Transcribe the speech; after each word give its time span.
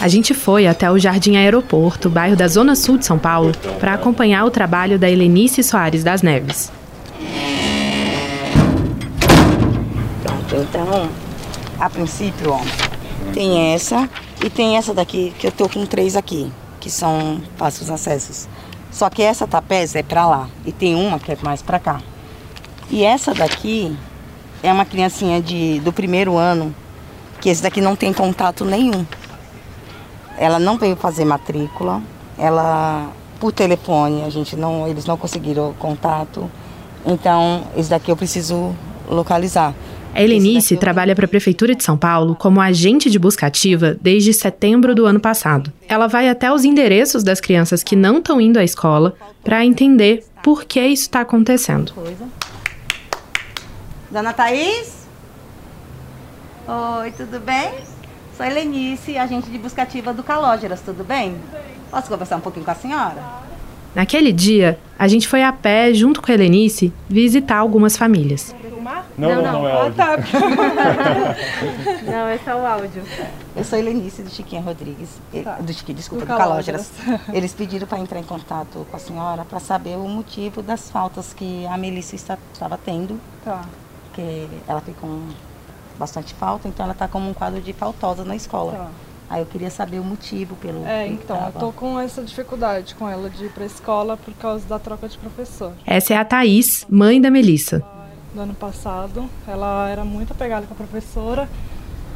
A 0.00 0.06
gente 0.06 0.32
foi 0.32 0.68
até 0.68 0.88
o 0.88 0.96
Jardim 0.96 1.36
Aeroporto, 1.36 2.08
bairro 2.08 2.36
da 2.36 2.46
Zona 2.46 2.76
Sul 2.76 2.98
de 2.98 3.04
São 3.04 3.18
Paulo, 3.18 3.52
para 3.80 3.94
acompanhar 3.94 4.44
o 4.44 4.50
trabalho 4.50 4.96
da 4.96 5.10
Helenice 5.10 5.60
Soares 5.64 6.04
das 6.04 6.22
Neves. 6.22 6.70
Pronto, 10.22 10.54
então, 10.56 11.08
a 11.80 11.90
princípio, 11.90 12.52
ó, 12.52 12.60
tem 13.34 13.74
essa 13.74 14.08
e 14.44 14.48
tem 14.48 14.76
essa 14.76 14.94
daqui, 14.94 15.34
que 15.36 15.48
eu 15.48 15.52
tô 15.52 15.68
com 15.68 15.84
três 15.84 16.14
aqui, 16.14 16.48
que 16.78 16.88
são 16.88 17.42
fáceis 17.56 17.90
acessos. 17.90 18.48
Só 18.92 19.10
que 19.10 19.20
essa 19.20 19.48
tapés 19.48 19.96
é 19.96 20.02
para 20.04 20.28
lá 20.28 20.48
e 20.64 20.70
tem 20.70 20.94
uma 20.94 21.18
que 21.18 21.32
é 21.32 21.38
mais 21.42 21.60
para 21.60 21.80
cá. 21.80 22.00
E 22.88 23.02
essa 23.02 23.34
daqui 23.34 23.96
é 24.62 24.72
uma 24.72 24.84
criancinha 24.84 25.42
de, 25.42 25.80
do 25.80 25.92
primeiro 25.92 26.36
ano, 26.36 26.72
que 27.40 27.48
esse 27.48 27.60
daqui 27.60 27.80
não 27.80 27.96
tem 27.96 28.12
contato 28.12 28.64
nenhum. 28.64 29.04
Ela 30.38 30.58
não 30.58 30.78
veio 30.78 30.96
fazer 30.96 31.24
matrícula, 31.24 32.00
ela 32.38 33.10
por 33.40 33.52
telefone, 33.52 34.22
a 34.24 34.30
gente 34.30 34.56
não, 34.56 34.86
eles 34.88 35.04
não 35.04 35.16
conseguiram 35.16 35.72
contato. 35.78 36.50
Então, 37.06 37.64
esse 37.76 37.90
daqui 37.90 38.10
eu 38.10 38.16
preciso 38.16 38.74
localizar. 39.08 39.74
A 40.14 40.22
Helenice 40.22 40.76
trabalha 40.76 41.14
para 41.14 41.26
a 41.26 41.28
Prefeitura 41.28 41.74
de 41.74 41.84
São 41.84 41.96
Paulo 41.96 42.34
como 42.34 42.60
agente 42.60 43.08
de 43.10 43.18
busca 43.18 43.46
ativa 43.46 43.96
desde 44.00 44.32
setembro 44.32 44.94
do 44.94 45.06
ano 45.06 45.20
passado. 45.20 45.72
Ela 45.88 46.06
vai 46.06 46.28
até 46.28 46.52
os 46.52 46.64
endereços 46.64 47.22
das 47.22 47.40
crianças 47.40 47.82
que 47.82 47.94
não 47.94 48.18
estão 48.18 48.40
indo 48.40 48.58
à 48.58 48.64
escola 48.64 49.14
para 49.44 49.64
entender 49.64 50.24
por 50.42 50.64
que 50.64 50.80
isso 50.80 51.02
está 51.02 51.20
acontecendo. 51.20 51.92
Dona 54.10 54.32
Thaís? 54.32 55.06
Oi, 56.66 57.12
tudo 57.12 57.38
bem? 57.40 57.97
Sou 58.38 58.46
a 58.46 58.48
Helenice, 58.48 59.18
agente 59.18 59.50
de 59.50 59.58
busca 59.58 59.82
ativa 59.82 60.14
do 60.14 60.22
Calógeras, 60.22 60.80
tudo 60.80 61.02
bem? 61.02 61.34
Posso 61.90 62.08
conversar 62.08 62.36
um 62.36 62.40
pouquinho 62.40 62.64
com 62.64 62.70
a 62.70 62.74
senhora? 62.76 63.16
Naquele 63.96 64.32
dia, 64.32 64.78
a 64.96 65.08
gente 65.08 65.26
foi 65.26 65.42
a 65.42 65.52
pé, 65.52 65.92
junto 65.92 66.22
com 66.22 66.30
a 66.30 66.34
Helenice, 66.34 66.92
visitar 67.08 67.56
algumas 67.56 67.96
famílias. 67.96 68.54
Não, 69.18 69.28
não, 69.28 69.42
não, 69.42 69.52
não 69.54 69.68
é 69.68 69.72
áudio. 69.72 69.94
Ah, 70.00 70.16
tá. 70.16 70.16
não, 72.08 72.28
é 72.28 72.38
só 72.38 72.54
o 72.56 72.64
áudio. 72.64 73.02
Eu 73.56 73.64
sou 73.64 73.76
a 73.76 73.80
Helenice 73.80 74.22
do 74.22 74.30
Chiquinha 74.30 74.62
Rodrigues, 74.62 75.08
Tá. 75.42 75.56
do 75.56 75.72
Chiquinha, 75.72 75.96
desculpa, 75.96 76.24
Do 76.24 76.32
do 76.32 76.38
Calógeras. 76.38 76.92
Eles 77.34 77.52
pediram 77.52 77.88
para 77.88 77.98
entrar 77.98 78.20
em 78.20 78.24
contato 78.24 78.86
com 78.88 78.96
a 78.96 79.00
senhora 79.00 79.44
para 79.44 79.58
saber 79.58 79.96
o 79.96 80.08
motivo 80.08 80.62
das 80.62 80.88
faltas 80.92 81.34
que 81.34 81.66
a 81.66 81.76
Melissa 81.76 82.14
está, 82.14 82.38
estava 82.52 82.78
tendo, 82.78 83.18
Tá. 83.44 83.64
porque 84.04 84.46
ela 84.68 84.80
ficou 84.80 85.10
bastante 85.98 86.34
falta, 86.34 86.68
então 86.68 86.84
ela 86.84 86.92
está 86.92 87.08
como 87.08 87.28
um 87.28 87.34
quadro 87.34 87.60
de 87.60 87.72
faltosa 87.72 88.24
na 88.24 88.36
escola. 88.36 88.72
Tá. 88.72 88.90
Aí 89.30 89.42
eu 89.42 89.46
queria 89.46 89.70
saber 89.70 89.98
o 89.98 90.04
motivo 90.04 90.56
pelo 90.56 90.86
É, 90.86 91.06
então, 91.06 91.46
eu 91.46 91.52
tô 91.52 91.72
com 91.72 92.00
essa 92.00 92.22
dificuldade 92.22 92.94
com 92.94 93.06
ela 93.06 93.28
de 93.28 93.44
ir 93.44 93.50
pra 93.50 93.66
escola 93.66 94.16
por 94.16 94.32
causa 94.34 94.66
da 94.66 94.78
troca 94.78 95.06
de 95.06 95.18
professor. 95.18 95.72
Essa 95.84 96.14
é 96.14 96.16
a 96.16 96.24
Thaís, 96.24 96.86
mãe 96.88 97.20
da 97.20 97.30
Melissa. 97.30 97.84
Do 98.32 98.40
ano 98.40 98.54
passado, 98.54 99.28
ela 99.46 99.88
era 99.90 100.04
muito 100.04 100.32
apegada 100.32 100.66
com 100.66 100.72
a 100.72 100.76
professora 100.76 101.48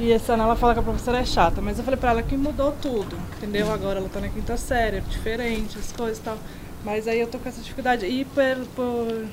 e 0.01 0.11
esse 0.11 0.33
ano 0.33 0.45
ela 0.45 0.57
fala 0.57 0.73
que 0.73 0.81
a 0.81 0.83
professora 0.83 1.19
é 1.19 1.25
chata, 1.25 1.61
mas 1.61 1.79
eu 1.79 1.85
falei 1.85 2.01
pra 2.01 2.11
ela 2.11 2.23
que 2.23 2.37
mudou 2.37 2.73
tudo, 2.73 3.17
entendeu? 3.37 3.71
Agora 3.71 3.99
ela 3.99 4.09
tá 4.09 4.21
na 4.21 4.29
quinta 4.29 4.57
série, 4.57 4.97
é 4.97 5.01
diferente, 5.01 5.79
as 5.79 5.93
coisas 5.93 6.19
e 6.19 6.23
tal. 6.23 6.39
Mas 6.85 7.07
aí 7.07 7.21
eu 7.21 7.27
tô 7.27 7.39
com 7.39 7.49
essa 7.49 7.61
dificuldade. 7.61 8.07
E 8.07 8.25
por, 8.25 8.67
por 8.75 9.27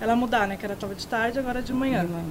ela 0.00 0.14
mudar, 0.14 0.46
né? 0.46 0.56
Que 0.56 0.66
ela 0.66 0.76
tava 0.76 0.94
de 0.94 1.06
tarde, 1.06 1.38
agora 1.38 1.58
é 1.58 1.62
de 1.62 1.72
manhã. 1.72 2.04
De 2.04 2.12
manhã. 2.12 2.24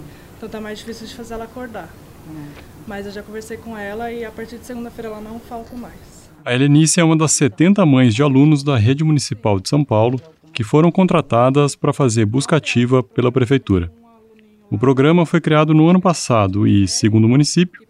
Então 0.46 0.60
tá 0.60 0.62
mais 0.62 0.78
difícil 0.78 1.08
de 1.08 1.16
fazer 1.16 1.34
ela 1.34 1.46
acordar. 1.46 1.90
É. 2.30 2.62
Mas 2.86 3.08
eu 3.08 3.12
já 3.12 3.24
conversei 3.24 3.58
com 3.58 3.76
ela 3.76 4.12
e 4.12 4.24
a 4.24 4.30
partir 4.30 4.60
de 4.60 4.66
segunda-feira 4.68 5.10
ela 5.10 5.20
não 5.20 5.40
falta 5.40 5.76
mais. 5.76 6.30
A 6.46 6.54
Helenice 6.54 7.00
é 7.00 7.04
uma 7.04 7.18
das 7.18 7.32
70 7.32 7.84
mães 7.84 8.14
de 8.14 8.22
alunos 8.22 8.62
da 8.62 8.78
Rede 8.78 9.04
Municipal 9.04 9.60
de 9.60 9.68
São 9.68 9.84
Paulo 9.84 10.22
que 10.54 10.64
foram 10.64 10.92
contratadas 10.92 11.76
para 11.76 11.92
fazer 11.92 12.28
busca 12.28 12.58
ativa 12.58 13.02
pela 13.02 13.32
Prefeitura. 13.32 13.92
O 14.70 14.78
programa 14.78 15.26
foi 15.26 15.42
criado 15.42 15.74
no 15.74 15.90
ano 15.90 16.00
passado 16.00 16.68
e, 16.68 16.88
segundo 16.88 17.26
o 17.26 17.30
município, 17.30 17.82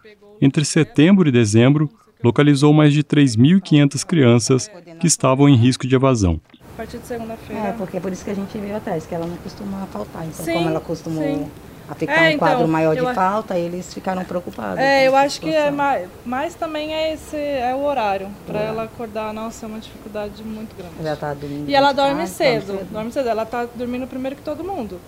entre 0.41 0.63
setembro 0.63 1.27
e 1.27 1.33
dezembro, 1.33 1.89
localizou 2.23 2.72
mais 2.72 2.93
de 2.93 3.03
3.500 3.03 4.05
crianças 4.05 4.72
que 4.97 5.07
estavam 5.07 5.49
em 5.49 5.57
risco 5.57 5.85
de 5.85 5.93
evasão. 5.93 6.39
A 6.73 6.77
partir 6.77 6.99
de 6.99 7.05
segunda-feira. 7.05 7.67
É, 7.67 7.72
porque 7.73 7.97
é 7.97 7.99
por 7.99 8.13
isso 8.13 8.23
que 8.23 8.31
a 8.31 8.33
gente 8.33 8.57
veio 8.57 8.77
atrás, 8.77 9.05
que 9.05 9.13
ela 9.13 9.27
não 9.27 9.37
costuma 9.37 9.85
faltar. 9.87 10.25
Então, 10.25 10.45
Sim, 10.45 10.53
como 10.53 10.69
ela 10.69 10.79
costumou 10.79 11.22
sim. 11.22 11.47
A 11.88 11.94
ficar 11.96 12.13
É, 12.13 12.22
um 12.22 12.31
então, 12.31 12.40
quadro 12.40 12.68
maior 12.68 12.96
de 12.96 13.13
falta, 13.13 13.57
eles 13.57 13.94
ficaram 13.94 14.23
preocupados. 14.25 14.79
É, 14.79 15.07
eu 15.07 15.16
acho 15.16 15.40
que 15.40 15.53
é 15.53 15.69
mais, 15.69 16.09
mais 16.25 16.56
também 16.56 16.94
é 16.94 17.13
esse 17.13 17.35
é 17.35 17.73
o 17.75 17.84
horário 17.84 18.29
para 18.47 18.59
ela 18.59 18.84
acordar. 18.84 19.34
Nossa, 19.34 19.66
é 19.66 19.69
uma 19.69 19.79
dificuldade 19.79 20.44
muito 20.44 20.75
grande. 20.75 20.96
Já 21.01 21.16
tá 21.16 21.34
dormindo 21.34 21.69
E 21.69 21.75
ela 21.75 21.91
de 21.91 21.96
tarde, 21.97 22.16
dorme 22.16 22.28
dorme 22.28 22.28
cedo, 22.28 22.88
dorme 22.91 23.12
cedo. 23.12 23.29
Ela 23.29 23.46
tá 23.46 23.68
dormindo 23.75 24.07
primeiro 24.07 24.35
que 24.35 24.41
todo 24.41 24.63
mundo. 24.63 25.00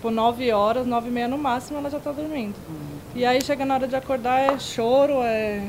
Por 0.00 0.10
9 0.10 0.50
horas, 0.52 0.86
9 0.86 1.08
e 1.08 1.12
meia 1.12 1.28
no 1.28 1.38
máximo, 1.38 1.78
ela 1.78 1.90
já 1.90 2.00
tá 2.00 2.12
dormindo. 2.12 2.54
E 3.14 3.24
aí 3.26 3.40
chega 3.42 3.64
na 3.64 3.74
hora 3.74 3.86
de 3.86 3.94
acordar 3.94 4.40
é 4.40 4.58
choro, 4.58 5.22
é. 5.22 5.62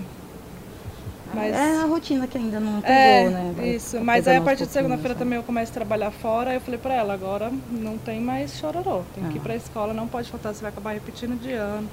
Mas. 1.34 1.54
É 1.56 1.82
a 1.82 1.86
rotina 1.86 2.28
que 2.28 2.38
ainda 2.38 2.60
não 2.60 2.82
pegou, 2.82 2.96
É, 2.96 3.30
né? 3.30 3.54
Vai 3.56 3.70
isso. 3.70 4.00
Mas 4.02 4.28
aí 4.28 4.38
a 4.38 4.42
partir 4.42 4.66
de 4.66 4.72
segunda-feira 4.72 5.16
também 5.16 5.38
eu 5.38 5.44
começo 5.44 5.72
a 5.72 5.74
trabalhar 5.74 6.12
fora. 6.12 6.52
Aí 6.52 6.58
eu 6.58 6.62
falei 6.62 6.80
pra 6.80 6.94
ela, 6.94 7.14
agora 7.14 7.52
não 7.72 7.98
tem 7.98 8.20
mais 8.22 8.54
chororô. 8.58 9.02
Tem 9.16 9.24
que 9.26 9.36
ir 9.38 9.40
Ah. 9.40 9.44
pra 9.44 9.56
escola, 9.56 9.94
não 9.94 10.08
pode 10.08 10.30
faltar, 10.30 10.54
você 10.54 10.62
vai 10.62 10.70
acabar 10.72 10.92
repetindo 10.94 11.40
de 11.42 11.52
ano. 11.54 11.88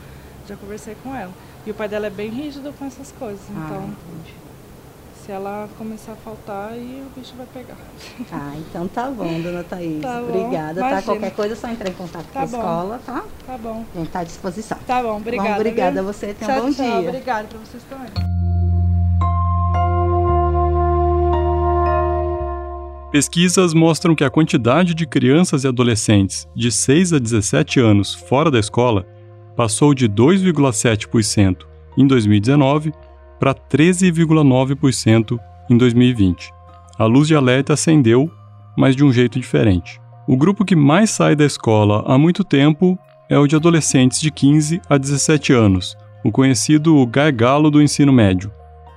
Já 0.49 0.56
conversei 0.56 0.97
com 1.03 1.15
ela. 1.15 1.31
E 1.67 1.71
o 1.71 1.75
pai 1.75 1.89
dela 1.89 2.06
é 2.06 2.11
bem 2.11 2.31
rígido 2.31 2.73
com 2.78 2.84
essas 2.87 3.12
coisas. 3.12 3.41
Ah, 3.51 3.62
Então, 3.67 3.83
entendi. 3.84 4.34
se 5.25 5.31
ela 5.31 5.69
começar 5.77 6.12
a 6.12 6.17
faltar, 6.17 6.71
aí 6.72 7.05
o 7.07 7.19
bicho 7.21 7.34
vai 7.37 7.47
pegar. 7.53 7.77
Ah, 8.33 8.53
então 8.57 8.89
tá 8.89 9.11
bom, 9.11 9.41
dona 9.43 9.62
Thaís. 9.62 10.01
Tá 10.01 10.21
bom, 10.21 10.28
Obrigada, 10.28 10.81
tá? 10.81 10.89
imagina. 10.89 11.03
Qualquer 11.03 11.31
coisa 11.34 11.53
é 11.53 11.57
só 11.57 11.69
entrar 11.69 11.91
em 11.91 11.95
contato 11.95 12.25
Tá 12.33 12.33
com 12.33 12.39
a 12.41 12.47
bom. 12.47 12.57
escola, 12.59 13.01
tá? 13.05 13.25
Tá 13.47 13.59
bom. 13.59 13.84
A 13.95 13.99
gente 13.99 14.11
tá 14.11 14.21
à 14.21 14.25
disposição. 14.25 14.78
Tá 14.87 15.03
bom, 15.03 15.17
obrigada. 15.19 15.49
Bom, 15.51 15.55
obrigada 15.57 16.01
a 16.01 16.03
você, 16.03 16.33
tenha 16.34 16.51
um 16.51 16.55
Tchau, 16.55 16.62
bom 16.67 16.72
tchau. 16.72 17.01
dia. 17.01 17.09
Obrigada 17.11 17.49
pra 17.49 17.59
vocês 17.59 17.83
também. 17.89 18.50
Pesquisas 23.10 23.75
mostram 23.75 24.15
que 24.15 24.22
a 24.22 24.31
quantidade 24.31 24.94
de 24.94 25.04
crianças 25.04 25.65
e 25.65 25.66
adolescentes 25.69 26.47
de 26.54 26.71
6 26.71 27.15
a 27.15 27.19
17 27.19 27.81
anos 27.81 28.15
fora 28.15 28.53
da 28.53 28.59
escola 28.60 29.04
passou 29.56 29.93
de 29.93 30.09
2,7% 30.09 31.66
em 31.98 32.06
2019 32.06 32.93
para 33.41 33.53
13,9% 33.53 35.41
em 35.69 35.76
2020. 35.76 36.53
A 36.97 37.04
luz 37.04 37.26
de 37.26 37.34
alerta 37.34 37.72
acendeu, 37.72 38.31
mas 38.76 38.94
de 38.94 39.04
um 39.04 39.12
jeito 39.12 39.41
diferente. 39.41 40.00
O 40.28 40.37
grupo 40.37 40.65
que 40.65 40.77
mais 40.77 41.10
sai 41.10 41.34
da 41.34 41.44
escola 41.44 42.04
há 42.06 42.16
muito 42.16 42.44
tempo 42.44 42.97
é 43.28 43.37
o 43.37 43.47
de 43.48 43.56
adolescentes 43.56 44.21
de 44.21 44.31
15 44.31 44.81
a 44.88 44.97
17 44.97 45.53
anos, 45.53 45.97
o 46.25 46.31
conhecido 46.31 47.04
gargalo 47.06 47.72
do 47.72 47.82
ensino 47.82 48.12
médio. 48.12 48.53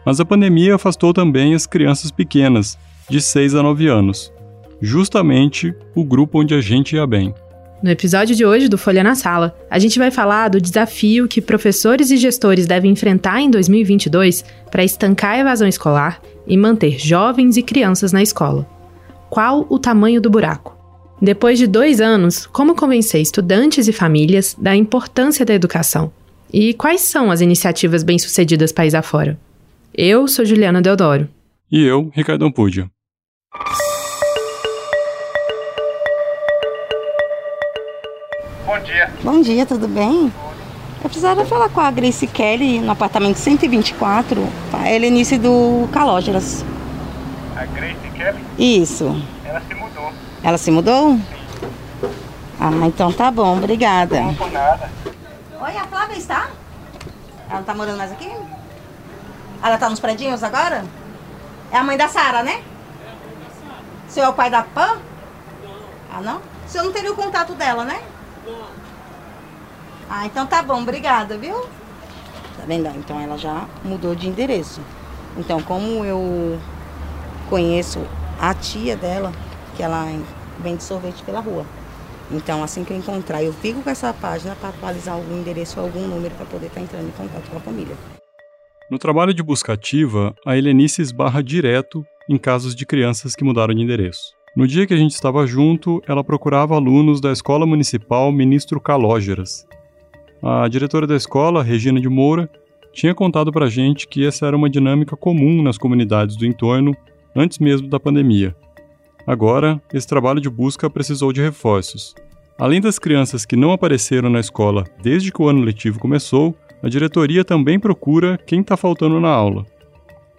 Mas 0.05 0.19
a 0.19 0.25
pandemia 0.25 0.75
afastou 0.75 1.13
também 1.13 1.55
as 1.55 1.65
crianças 1.65 2.11
pequenas, 2.11 2.77
de 3.09 3.21
6 3.21 3.55
a 3.55 3.63
9 3.63 3.87
anos, 3.87 4.31
justamente 4.81 5.73
o 5.95 6.03
grupo 6.03 6.39
onde 6.39 6.53
a 6.53 6.61
gente 6.61 6.95
ia 6.95 7.05
bem. 7.05 7.33
No 7.83 7.89
episódio 7.89 8.33
de 8.33 8.45
hoje 8.45 8.69
do 8.69 8.77
Folha 8.77 9.03
na 9.03 9.13
Sala, 9.13 9.53
a 9.69 9.77
gente 9.77 9.99
vai 9.99 10.09
falar 10.09 10.47
do 10.47 10.61
desafio 10.61 11.27
que 11.27 11.41
professores 11.41 12.11
e 12.11 12.17
gestores 12.17 12.65
devem 12.65 12.91
enfrentar 12.91 13.41
em 13.41 13.51
2022 13.51 14.45
para 14.71 14.85
estancar 14.85 15.31
a 15.31 15.39
evasão 15.39 15.67
escolar 15.67 16.21
e 16.47 16.55
manter 16.55 16.97
jovens 16.97 17.57
e 17.57 17.61
crianças 17.61 18.13
na 18.13 18.23
escola. 18.23 18.65
Qual 19.29 19.67
o 19.69 19.77
tamanho 19.77 20.21
do 20.21 20.29
buraco? 20.29 20.77
Depois 21.21 21.59
de 21.59 21.67
dois 21.67 21.99
anos, 21.99 22.45
como 22.45 22.75
convencer 22.75 23.21
estudantes 23.21 23.87
e 23.89 23.93
famílias 23.93 24.55
da 24.57 24.73
importância 24.75 25.45
da 25.45 25.53
educação? 25.53 26.11
E 26.53 26.73
quais 26.73 27.01
são 27.01 27.31
as 27.31 27.41
iniciativas 27.41 28.03
bem-sucedidas 28.03 28.71
país 28.71 28.93
afora? 28.93 29.37
Eu 29.93 30.27
sou 30.27 30.45
Juliana 30.45 30.81
Deodoro. 30.81 31.27
E 31.71 31.81
eu, 31.83 32.11
Ricardo 32.13 32.45
Ampudia. 32.45 32.89
Bom 38.65 38.79
dia. 38.83 39.13
Bom 39.23 39.41
dia, 39.41 39.65
tudo 39.65 39.87
bem? 39.87 40.33
Eu 41.03 41.09
precisava 41.09 41.45
falar 41.45 41.69
com 41.69 41.79
a 41.79 41.91
Grace 41.91 42.25
Kelly 42.25 42.79
no 42.79 42.91
apartamento 42.91 43.37
124, 43.37 44.41
a 44.73 44.89
Helenice 44.91 45.37
do 45.37 45.87
Calógeras. 45.91 46.65
A 47.55 47.65
Grace 47.65 48.09
Kelly, 48.15 48.43
Isso. 48.57 49.15
ela 49.45 49.61
se 49.61 49.75
mudou. 49.75 50.13
Ela 50.43 50.57
se 50.57 50.71
mudou? 50.71 51.19
Ah, 52.59 52.71
então 52.87 53.11
tá 53.13 53.29
bom, 53.29 53.57
obrigada. 53.57 54.19
Não 54.21 54.33
por 54.33 54.51
nada. 54.51 54.89
Oi, 55.61 55.77
a 55.77 55.85
Flávia 55.85 56.17
está? 56.17 56.49
Ela 57.47 57.59
não 57.59 57.63
tá 57.63 57.75
morando 57.75 57.97
mais 57.97 58.11
aqui? 58.11 58.31
Ela 59.61 59.77
tá 59.77 59.89
nos 59.89 59.99
predinhos 59.99 60.41
agora? 60.41 60.83
É 61.71 61.77
a 61.77 61.83
mãe 61.83 61.97
da 61.97 62.07
Sara, 62.07 62.41
né? 62.41 62.61
Senhor 64.13 64.27
é 64.27 64.29
o 64.29 64.33
pai 64.33 64.47
da 64.47 64.61
Pan? 64.61 64.99
Ah, 66.11 66.21
não? 66.21 66.37
O 66.37 66.69
senhor 66.69 66.83
não 66.83 66.91
teria 66.93 67.11
o 67.11 67.15
contato 67.15 67.55
dela, 67.55 67.83
né? 67.83 67.99
Ah, 70.07 70.27
então 70.27 70.45
tá 70.45 70.61
bom, 70.61 70.83
obrigada, 70.83 71.35
viu? 71.35 71.61
Tá 72.55 72.63
vendo? 72.67 72.89
Então 72.89 73.19
ela 73.19 73.39
já 73.39 73.67
mudou 73.83 74.13
de 74.13 74.29
endereço. 74.29 74.81
Então, 75.35 75.63
como 75.63 76.05
eu 76.05 76.59
conheço 77.49 78.05
a 78.39 78.53
tia 78.53 78.95
dela, 78.95 79.31
que 79.75 79.81
ela 79.81 80.05
vende 80.59 80.83
sorvete 80.83 81.23
pela 81.23 81.39
rua. 81.39 81.65
Então, 82.29 82.63
assim 82.63 82.83
que 82.83 82.93
eu 82.93 82.97
encontrar, 82.97 83.41
eu 83.41 83.51
fico 83.51 83.81
com 83.81 83.89
essa 83.89 84.13
página 84.13 84.55
para 84.55 84.69
atualizar 84.69 85.15
algum 85.15 85.39
endereço 85.39 85.79
ou 85.79 85.87
algum 85.87 86.07
número 86.07 86.35
para 86.35 86.45
poder 86.45 86.67
estar 86.67 86.81
tá 86.81 86.81
entrando 86.81 87.07
em 87.07 87.11
contato 87.11 87.49
com 87.49 87.57
a 87.57 87.61
família. 87.61 87.97
No 88.91 88.99
trabalho 88.99 89.33
de 89.33 89.41
busca 89.41 89.73
ativa, 89.73 90.35
a 90.45 90.55
Helenice 90.55 91.01
esbarra 91.01 91.41
direto 91.41 92.05
em 92.29 92.37
casos 92.37 92.75
de 92.75 92.85
crianças 92.85 93.35
que 93.35 93.43
mudaram 93.43 93.73
de 93.73 93.81
endereço. 93.81 94.33
No 94.55 94.67
dia 94.67 94.85
que 94.85 94.93
a 94.93 94.97
gente 94.97 95.13
estava 95.13 95.47
junto, 95.47 96.01
ela 96.07 96.23
procurava 96.23 96.75
alunos 96.75 97.19
da 97.19 97.31
Escola 97.31 97.65
Municipal 97.65 98.31
Ministro 98.31 98.79
Calógeras. 98.79 99.65
A 100.41 100.67
diretora 100.67 101.07
da 101.07 101.15
escola, 101.15 101.63
Regina 101.63 101.99
de 101.99 102.07
Moura, 102.07 102.49
tinha 102.91 103.15
contado 103.15 103.51
para 103.51 103.65
a 103.65 103.69
gente 103.69 104.07
que 104.07 104.25
essa 104.25 104.45
era 104.45 104.55
uma 104.55 104.69
dinâmica 104.69 105.17
comum 105.17 105.63
nas 105.63 105.77
comunidades 105.77 106.35
do 106.35 106.45
entorno 106.45 106.95
antes 107.35 107.57
mesmo 107.57 107.87
da 107.87 107.99
pandemia. 107.99 108.55
Agora, 109.25 109.81
esse 109.91 110.07
trabalho 110.07 110.39
de 110.39 110.49
busca 110.49 110.89
precisou 110.89 111.33
de 111.33 111.41
reforços. 111.41 112.13
Além 112.59 112.79
das 112.79 112.99
crianças 112.99 113.45
que 113.45 113.55
não 113.55 113.71
apareceram 113.71 114.29
na 114.29 114.39
escola 114.39 114.83
desde 115.01 115.31
que 115.31 115.41
o 115.41 115.47
ano 115.47 115.61
letivo 115.61 115.97
começou, 115.97 116.55
a 116.83 116.89
diretoria 116.89 117.43
também 117.43 117.79
procura 117.79 118.37
quem 118.37 118.61
está 118.61 118.77
faltando 118.77 119.19
na 119.19 119.29
aula. 119.29 119.65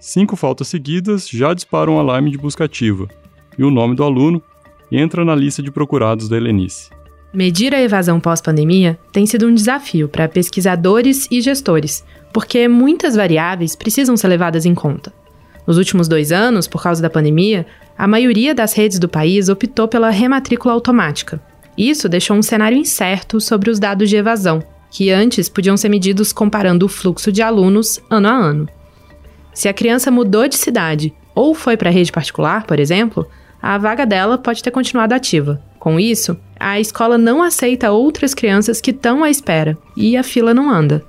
Cinco 0.07 0.37
faltas 0.37 0.69
seguidas 0.69 1.27
já 1.27 1.55
disparam 1.55 1.95
um 1.95 1.99
alarme 1.99 2.31
de 2.31 2.37
busca 2.37 2.65
ativa, 2.65 3.09
e 3.57 3.65
o 3.65 3.71
nome 3.71 3.97
do 3.97 4.05
aluno 4.05 4.43
entra 4.93 5.25
na 5.25 5.35
lista 5.35 5.63
de 5.63 5.71
procurados 5.71 6.29
da 6.29 6.37
Helenice. 6.37 6.91
Medir 7.33 7.75
a 7.75 7.81
evasão 7.81 8.21
pós-pandemia 8.21 8.99
tem 9.11 9.25
sido 9.25 9.47
um 9.47 9.55
desafio 9.55 10.07
para 10.07 10.29
pesquisadores 10.29 11.27
e 11.31 11.41
gestores, 11.41 12.05
porque 12.35 12.69
muitas 12.69 13.17
variáveis 13.17 13.75
precisam 13.75 14.15
ser 14.15 14.29
levadas 14.29 14.67
em 14.67 14.75
conta. 14.75 15.11
Nos 15.67 15.79
últimos 15.79 16.07
dois 16.07 16.31
anos, 16.33 16.69
por 16.69 16.83
causa 16.83 17.01
da 17.01 17.09
pandemia, 17.09 17.65
a 17.97 18.07
maioria 18.07 18.55
das 18.55 18.75
redes 18.75 18.99
do 18.99 19.09
país 19.09 19.49
optou 19.49 19.89
pela 19.89 20.11
rematrícula 20.11 20.75
automática. 20.75 21.41
Isso 21.79 22.11
deixou 22.11 22.37
um 22.37 22.43
cenário 22.43 22.77
incerto 22.77 23.41
sobre 23.41 23.71
os 23.71 23.79
dados 23.79 24.11
de 24.11 24.17
evasão, 24.17 24.63
que 24.91 25.11
antes 25.11 25.49
podiam 25.49 25.79
ser 25.79 25.89
medidos 25.89 26.31
comparando 26.31 26.85
o 26.85 26.91
fluxo 26.91 27.33
de 27.33 27.41
alunos 27.41 27.99
ano 28.11 28.29
a 28.29 28.33
ano. 28.33 28.69
Se 29.55 29.69
a 29.69 29.73
criança 29.73 30.11
mudou 30.11 30.49
de 30.49 30.57
cidade 30.57 31.15
ou 31.35 31.55
foi 31.55 31.77
para 31.77 31.89
a 31.89 31.93
rede 31.93 32.13
particular, 32.13 32.67
por 32.67 32.79
exemplo, 32.81 33.27
a 33.63 33.79
vaga 33.79 34.05
dela 34.05 34.37
pode 34.37 34.63
ter 34.63 34.71
continuado 34.71 35.15
ativa. 35.15 35.63
Com 35.79 35.99
isso, 35.99 36.37
a 36.59 36.81
escola 36.81 37.17
não 37.17 37.43
aceita 37.43 37.93
outras 37.93 38.35
crianças 38.35 38.81
que 38.81 38.91
estão 38.91 39.23
à 39.23 39.31
espera 39.31 39.79
e 39.97 40.17
a 40.17 40.23
fila 40.23 40.53
não 40.53 40.71
anda. 40.71 41.05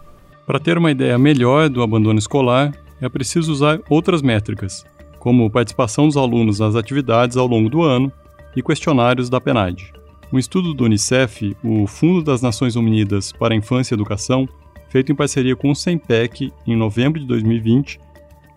Para 0.45 0.59
ter 0.59 0.77
uma 0.77 0.91
ideia 0.91 1.17
melhor 1.17 1.69
do 1.69 1.81
abandono 1.81 2.19
escolar, 2.19 2.71
é 3.01 3.09
preciso 3.09 3.51
usar 3.51 3.79
outras 3.89 4.21
métricas, 4.21 4.85
como 5.17 5.49
participação 5.49 6.05
dos 6.05 6.15
alunos 6.15 6.59
nas 6.59 6.75
atividades 6.75 7.35
ao 7.35 7.47
longo 7.47 7.67
do 7.67 7.81
ano 7.81 8.11
e 8.55 8.61
questionários 8.61 9.29
da 9.29 9.41
PNAD. 9.41 9.91
Um 10.31 10.37
estudo 10.37 10.73
do 10.73 10.85
Unicef, 10.85 11.55
o 11.63 11.87
Fundo 11.87 12.21
das 12.21 12.41
Nações 12.41 12.75
Unidas 12.75 13.31
para 13.31 13.53
a 13.53 13.57
Infância 13.57 13.93
e 13.93 13.95
Educação, 13.95 14.47
feito 14.89 15.11
em 15.11 15.15
parceria 15.15 15.55
com 15.55 15.71
o 15.71 15.75
SEMPEC 15.75 16.51
em 16.65 16.75
novembro 16.75 17.19
de 17.19 17.25
2020, 17.25 17.99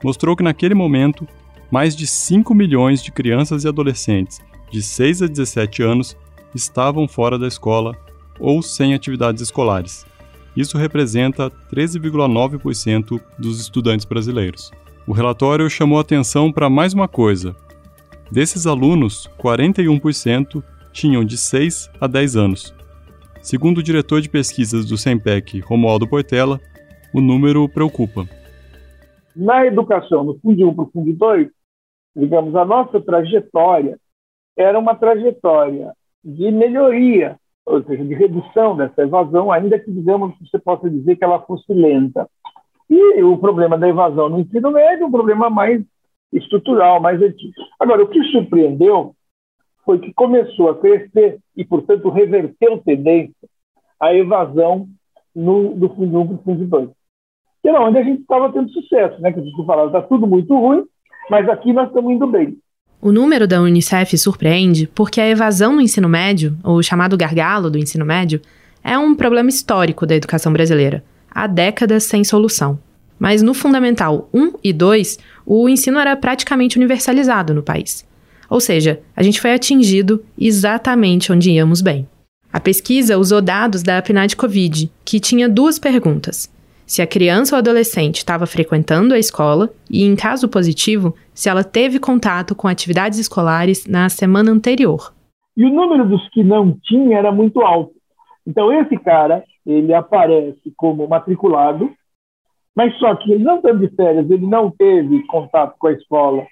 mostrou 0.02 0.36
que 0.36 0.42
naquele 0.42 0.74
momento 0.74 1.26
mais 1.70 1.94
de 1.94 2.06
5 2.06 2.54
milhões 2.54 3.02
de 3.02 3.12
crianças 3.12 3.64
e 3.64 3.68
adolescentes 3.68 4.40
de 4.70 4.82
6 4.82 5.22
a 5.22 5.26
17 5.26 5.82
anos 5.82 6.16
estavam 6.54 7.06
fora 7.06 7.38
da 7.38 7.46
escola 7.46 7.96
ou 8.38 8.62
sem 8.62 8.94
atividades 8.94 9.42
escolares, 9.42 10.06
isso 10.58 10.76
representa 10.76 11.52
13,9% 11.72 13.20
dos 13.38 13.60
estudantes 13.60 14.04
brasileiros. 14.04 14.72
O 15.06 15.12
relatório 15.12 15.70
chamou 15.70 16.00
atenção 16.00 16.50
para 16.50 16.68
mais 16.68 16.92
uma 16.92 17.06
coisa. 17.06 17.54
Desses 18.28 18.66
alunos, 18.66 19.30
41% 19.38 20.60
tinham 20.92 21.24
de 21.24 21.38
6 21.38 21.88
a 22.00 22.08
10 22.08 22.36
anos. 22.36 22.74
Segundo 23.40 23.78
o 23.78 23.82
diretor 23.84 24.20
de 24.20 24.28
pesquisas 24.28 24.84
do 24.84 24.98
SEMPEC, 24.98 25.60
Romualdo 25.60 26.08
Portela, 26.08 26.60
o 27.14 27.20
número 27.20 27.68
preocupa. 27.68 28.28
Na 29.38 29.64
educação, 29.64 30.24
no 30.24 30.38
Fundo 30.40 30.68
1 30.68 30.74
para 30.74 30.84
o 30.84 30.90
Fundo 30.90 31.12
2, 31.12 31.48
digamos, 32.16 32.54
a 32.56 32.64
nossa 32.64 33.00
trajetória 33.00 33.98
era 34.56 34.78
uma 34.78 34.96
trajetória 34.96 35.92
de 36.24 36.50
melhoria 36.50 37.38
ou 37.68 37.84
seja, 37.84 38.04
de 38.04 38.14
redução 38.14 38.76
dessa 38.76 39.02
evasão, 39.02 39.52
ainda 39.52 39.78
que, 39.78 39.92
digamos, 39.92 40.34
você 40.40 40.58
possa 40.58 40.88
dizer 40.88 41.16
que 41.16 41.24
ela 41.24 41.40
fosse 41.42 41.72
lenta. 41.72 42.28
E 42.88 43.22
o 43.22 43.36
problema 43.36 43.76
da 43.76 43.88
evasão 43.88 44.30
no 44.30 44.40
ensino 44.40 44.70
médio 44.70 45.04
é 45.04 45.06
um 45.06 45.10
problema 45.10 45.50
mais 45.50 45.84
estrutural, 46.32 47.00
mais 47.00 47.20
antigo. 47.20 47.52
Agora, 47.78 48.02
o 48.02 48.08
que 48.08 48.22
surpreendeu 48.24 49.14
foi 49.84 49.98
que 49.98 50.12
começou 50.14 50.70
a 50.70 50.78
crescer 50.78 51.38
e, 51.54 51.64
portanto, 51.64 52.08
reverteu 52.08 52.78
tendência 52.78 53.48
a 54.00 54.14
evasão 54.14 54.88
no, 55.34 55.74
do 55.74 55.90
Fundo 55.90 56.20
1 56.20 56.26
para 56.26 56.34
o 56.34 56.38
Fundo 56.38 56.66
2. 56.66 56.90
Que 57.62 57.68
era 57.68 57.80
onde 57.80 57.98
a 57.98 58.02
gente 58.02 58.20
estava 58.20 58.52
tendo 58.52 58.70
sucesso, 58.70 59.20
né? 59.20 59.32
Que 59.32 59.40
a 59.40 59.42
gente 59.42 59.66
falava, 59.66 59.88
está 59.88 60.02
tudo 60.02 60.26
muito 60.26 60.54
ruim, 60.54 60.84
mas 61.30 61.48
aqui 61.48 61.72
nós 61.72 61.88
estamos 61.88 62.12
indo 62.12 62.26
bem. 62.26 62.56
O 63.00 63.12
número 63.12 63.46
da 63.46 63.60
Unicef 63.60 64.16
surpreende 64.18 64.88
porque 64.92 65.20
a 65.20 65.28
evasão 65.28 65.72
no 65.72 65.80
ensino 65.80 66.08
médio, 66.08 66.56
ou 66.64 66.82
chamado 66.82 67.16
gargalo 67.16 67.70
do 67.70 67.78
ensino 67.78 68.04
médio, 68.04 68.40
é 68.82 68.98
um 68.98 69.14
problema 69.14 69.48
histórico 69.48 70.04
da 70.04 70.16
educação 70.16 70.52
brasileira, 70.52 71.04
há 71.30 71.46
décadas 71.46 72.04
sem 72.04 72.24
solução. 72.24 72.78
Mas 73.18 73.42
no 73.42 73.54
Fundamental 73.54 74.28
1 74.32 74.52
e 74.64 74.72
2, 74.72 75.18
o 75.46 75.68
ensino 75.68 75.98
era 75.98 76.16
praticamente 76.16 76.76
universalizado 76.76 77.54
no 77.54 77.62
país. 77.62 78.06
Ou 78.50 78.60
seja, 78.60 79.00
a 79.14 79.22
gente 79.22 79.40
foi 79.40 79.52
atingido 79.52 80.24
exatamente 80.36 81.32
onde 81.32 81.50
íamos 81.50 81.80
bem. 81.80 82.08
A 82.52 82.58
pesquisa 82.58 83.18
usou 83.18 83.42
dados 83.42 83.82
da 83.82 84.00
PNAD 84.00 84.34
Covid, 84.34 84.90
que 85.04 85.20
tinha 85.20 85.48
duas 85.48 85.78
perguntas 85.78 86.50
se 86.88 87.02
a 87.02 87.06
criança 87.06 87.54
ou 87.54 87.58
adolescente 87.58 88.16
estava 88.16 88.46
frequentando 88.46 89.12
a 89.12 89.18
escola 89.18 89.68
e, 89.90 90.04
em 90.04 90.16
caso 90.16 90.48
positivo, 90.48 91.14
se 91.34 91.50
ela 91.50 91.62
teve 91.62 92.00
contato 92.00 92.54
com 92.54 92.66
atividades 92.66 93.18
escolares 93.18 93.86
na 93.86 94.08
semana 94.08 94.50
anterior. 94.50 95.12
E 95.54 95.66
o 95.66 95.70
número 95.70 96.08
dos 96.08 96.26
que 96.30 96.42
não 96.42 96.74
tinha 96.82 97.18
era 97.18 97.30
muito 97.30 97.60
alto. 97.60 97.92
Então, 98.46 98.72
esse 98.72 98.96
cara, 98.96 99.44
ele 99.66 99.92
aparece 99.92 100.72
como 100.78 101.06
matriculado, 101.06 101.90
mas 102.74 102.98
só 102.98 103.14
que 103.16 103.32
ele 103.32 103.44
não 103.44 103.56
estando 103.56 103.86
de 103.86 103.94
férias, 103.94 104.30
ele 104.30 104.46
não 104.46 104.70
teve 104.70 105.22
contato 105.26 105.74
com 105.78 105.88
a 105.88 105.92
escola 105.92 106.46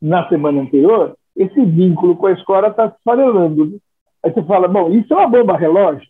na 0.00 0.28
semana 0.28 0.60
anterior, 0.60 1.16
esse 1.36 1.64
vínculo 1.64 2.14
com 2.14 2.28
a 2.28 2.32
escola 2.32 2.68
está 2.68 2.90
se 2.90 2.96
farelando. 3.04 3.80
Aí 4.24 4.32
você 4.32 4.42
fala, 4.44 4.68
bom, 4.68 4.92
isso 4.92 5.12
é 5.12 5.16
uma 5.16 5.28
bomba 5.28 5.56
relógio? 5.56 6.06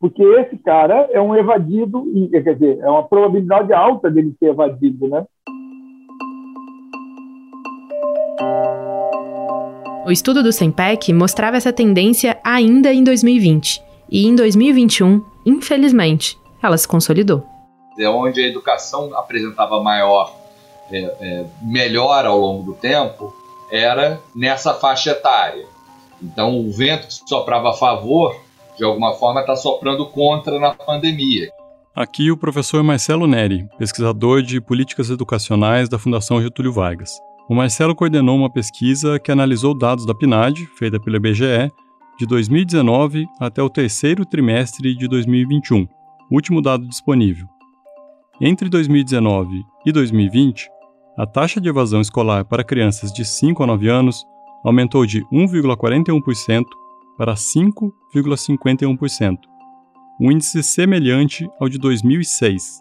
Porque 0.00 0.22
esse 0.22 0.56
cara 0.58 1.08
é 1.10 1.20
um 1.20 1.34
evadido, 1.34 2.04
quer 2.30 2.54
dizer, 2.54 2.78
é 2.80 2.88
uma 2.88 3.02
probabilidade 3.04 3.72
alta 3.72 4.10
dele 4.10 4.34
ser 4.38 4.50
evadido, 4.50 5.08
né? 5.08 5.24
O 10.06 10.12
estudo 10.12 10.42
do 10.42 10.52
SEMPEC 10.52 11.12
mostrava 11.12 11.56
essa 11.56 11.72
tendência 11.72 12.38
ainda 12.44 12.92
em 12.92 13.02
2020. 13.02 13.82
E 14.08 14.24
em 14.24 14.36
2021, 14.36 15.20
infelizmente, 15.44 16.38
ela 16.62 16.78
se 16.78 16.86
consolidou. 16.86 17.44
É 17.98 18.08
onde 18.08 18.40
a 18.40 18.46
educação 18.46 19.12
apresentava 19.18 19.82
maior 19.82 20.32
é, 20.92 20.98
é, 20.98 21.44
melhor 21.60 22.24
ao 22.24 22.38
longo 22.38 22.62
do 22.62 22.74
tempo 22.74 23.34
era 23.72 24.20
nessa 24.34 24.74
faixa 24.74 25.10
etária. 25.10 25.66
Então, 26.22 26.60
o 26.60 26.70
vento 26.70 27.08
que 27.08 27.28
soprava 27.28 27.70
a 27.70 27.74
favor 27.74 28.36
de 28.76 28.84
alguma 28.84 29.14
forma 29.14 29.40
está 29.40 29.56
soprando 29.56 30.06
contra 30.06 30.58
na 30.58 30.74
pandemia. 30.74 31.48
Aqui 31.94 32.30
o 32.30 32.36
professor 32.36 32.82
Marcelo 32.82 33.26
Neri, 33.26 33.66
pesquisador 33.78 34.42
de 34.42 34.60
políticas 34.60 35.08
educacionais 35.08 35.88
da 35.88 35.98
Fundação 35.98 36.42
Getúlio 36.42 36.72
Vargas. 36.72 37.18
O 37.48 37.54
Marcelo 37.54 37.94
coordenou 37.94 38.36
uma 38.36 38.52
pesquisa 38.52 39.18
que 39.18 39.32
analisou 39.32 39.76
dados 39.76 40.04
da 40.04 40.14
PNAD, 40.14 40.66
feita 40.76 41.00
pela 41.00 41.16
IBGE, 41.16 41.72
de 42.18 42.26
2019 42.26 43.26
até 43.40 43.62
o 43.62 43.70
terceiro 43.70 44.26
trimestre 44.26 44.94
de 44.94 45.08
2021, 45.08 45.86
último 46.30 46.60
dado 46.60 46.86
disponível. 46.86 47.46
Entre 48.40 48.68
2019 48.68 49.62
e 49.86 49.92
2020, 49.92 50.68
a 51.16 51.26
taxa 51.26 51.60
de 51.60 51.68
evasão 51.68 52.02
escolar 52.02 52.44
para 52.44 52.64
crianças 52.64 53.10
de 53.10 53.24
5 53.24 53.62
a 53.62 53.66
9 53.66 53.88
anos 53.88 54.22
aumentou 54.62 55.06
de 55.06 55.24
1,41% 55.32 56.64
para 57.16 57.34
5,51%, 57.34 59.38
um 60.20 60.30
índice 60.30 60.62
semelhante 60.62 61.48
ao 61.60 61.68
de 61.68 61.78
2006, 61.78 62.80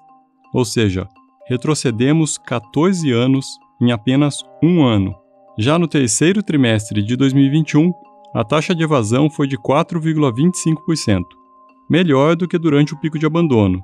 ou 0.54 0.66
seja, 0.66 1.08
retrocedemos 1.48 2.38
14 2.38 3.12
anos 3.12 3.58
em 3.82 3.92
apenas 3.92 4.38
um 4.64 4.84
ano. 4.84 5.16
Já 5.58 5.80
no 5.80 5.88
terceiro 5.88 6.44
trimestre 6.44 7.02
de 7.02 7.16
2021, 7.16 7.94
a 8.34 8.44
taxa 8.44 8.76
de 8.76 8.84
evasão 8.84 9.30
foi 9.30 9.48
de 9.48 9.58
4,25%, 9.58 11.24
melhor 11.90 12.36
do 12.36 12.46
que 12.48 12.58
durante 12.58 12.94
o 12.94 13.00
pico 13.00 13.18
de 13.18 13.26
abandono, 13.26 13.82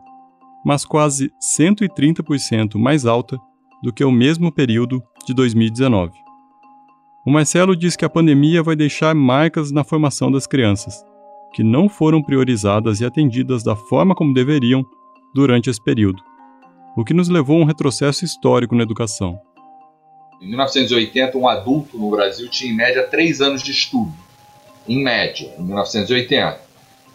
mas 0.66 0.84
quase 0.86 1.32
130% 1.58 2.78
mais 2.78 3.06
alta 3.06 3.38
do 3.82 3.94
que 3.94 4.04
o 4.04 4.12
mesmo 4.12 4.52
período 4.52 5.02
de 5.26 5.34
2019. 5.34 6.12
O 7.24 7.30
Marcelo 7.30 7.76
diz 7.76 7.96
que 7.96 8.04
a 8.04 8.10
pandemia 8.10 8.64
vai 8.64 8.76
deixar 8.76 9.14
marcas 9.14 9.72
na 9.72 9.84
formação 9.84 10.32
das 10.32 10.48
crianças, 10.48 11.06
que 11.54 11.64
não 11.64 11.88
foram 11.88 12.20
priorizadas 12.20 13.00
e 13.00 13.06
atendidas 13.06 13.62
da 13.62 13.76
forma 13.76 14.16
como 14.16 14.34
deveriam 14.34 14.84
durante 15.32 15.70
esse 15.70 15.80
período, 15.80 16.24
o 16.98 17.06
que 17.06 17.14
nos 17.14 17.30
levou 17.30 17.58
a 17.58 17.60
um 17.62 17.66
retrocesso 17.66 18.26
histórico 18.26 18.76
na 18.76 18.82
educação. 18.82 19.40
Em 20.42 20.48
1980, 20.48 21.38
um 21.38 21.48
adulto 21.48 21.96
no 21.96 22.10
Brasil 22.10 22.50
tinha 22.50 22.74
em 22.74 22.76
média 22.76 23.04
3 23.04 23.40
anos 23.40 23.62
de 23.62 23.70
estudo. 23.70 24.12
Em 24.90 25.04
média, 25.04 25.54
em 25.60 25.64
1980. 25.64 26.60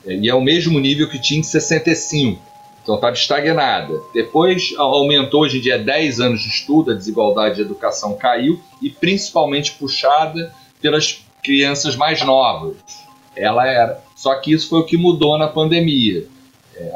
E 0.06 0.28
é 0.28 0.34
o 0.36 0.40
mesmo 0.40 0.78
nível 0.78 1.10
que 1.10 1.20
tinha 1.20 1.40
em 1.40 1.42
65. 1.42 2.40
Então 2.86 2.94
estava 2.94 3.14
estagnada. 3.14 4.00
Depois 4.14 4.72
aumentou, 4.78 5.40
hoje 5.40 5.58
em 5.58 5.60
dia, 5.60 5.76
10 5.76 6.20
anos 6.20 6.40
de 6.40 6.48
estudo, 6.48 6.92
a 6.92 6.94
desigualdade 6.94 7.56
de 7.56 7.62
educação 7.62 8.16
caiu, 8.16 8.60
e 8.80 8.88
principalmente 8.88 9.72
puxada 9.72 10.54
pelas 10.80 11.20
crianças 11.42 11.96
mais 11.96 12.24
novas. 12.24 12.76
Ela 13.34 13.66
era. 13.66 14.00
Só 14.14 14.36
que 14.36 14.52
isso 14.52 14.68
foi 14.68 14.78
o 14.78 14.84
que 14.84 14.96
mudou 14.96 15.36
na 15.36 15.48
pandemia. 15.48 16.28
É, 16.76 16.92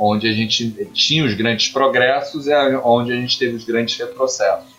onde 0.00 0.26
a 0.26 0.32
gente 0.32 0.70
tinha 0.94 1.22
os 1.22 1.34
grandes 1.34 1.68
progressos 1.68 2.46
e 2.46 2.54
onde 2.82 3.12
a 3.12 3.16
gente 3.16 3.38
teve 3.38 3.56
os 3.56 3.64
grandes 3.64 3.94
retrocessos. 3.98 4.70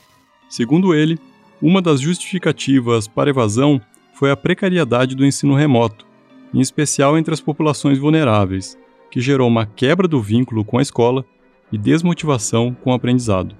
Segundo 0.49 0.95
ele, 0.95 1.19
uma 1.61 1.83
das 1.83 2.01
justificativas 2.01 3.07
para 3.07 3.29
evasão 3.29 3.79
foi 4.11 4.31
a 4.31 4.37
precariedade 4.37 5.15
do 5.15 5.23
ensino 5.23 5.53
remoto, 5.53 6.07
em 6.51 6.61
especial 6.61 7.15
entre 7.15 7.31
as 7.31 7.41
populações 7.41 7.99
vulneráveis, 7.99 8.75
que 9.09 9.21
gerou 9.21 9.47
uma 9.47 9.65
quebra 9.65 10.07
do 10.07 10.21
vínculo 10.21 10.63
com 10.63 10.77
a 10.77 10.81
escola 10.81 11.25
e 11.71 11.77
desmotivação 11.77 12.73
com 12.73 12.91
o 12.91 12.93
aprendizado. 12.93 13.55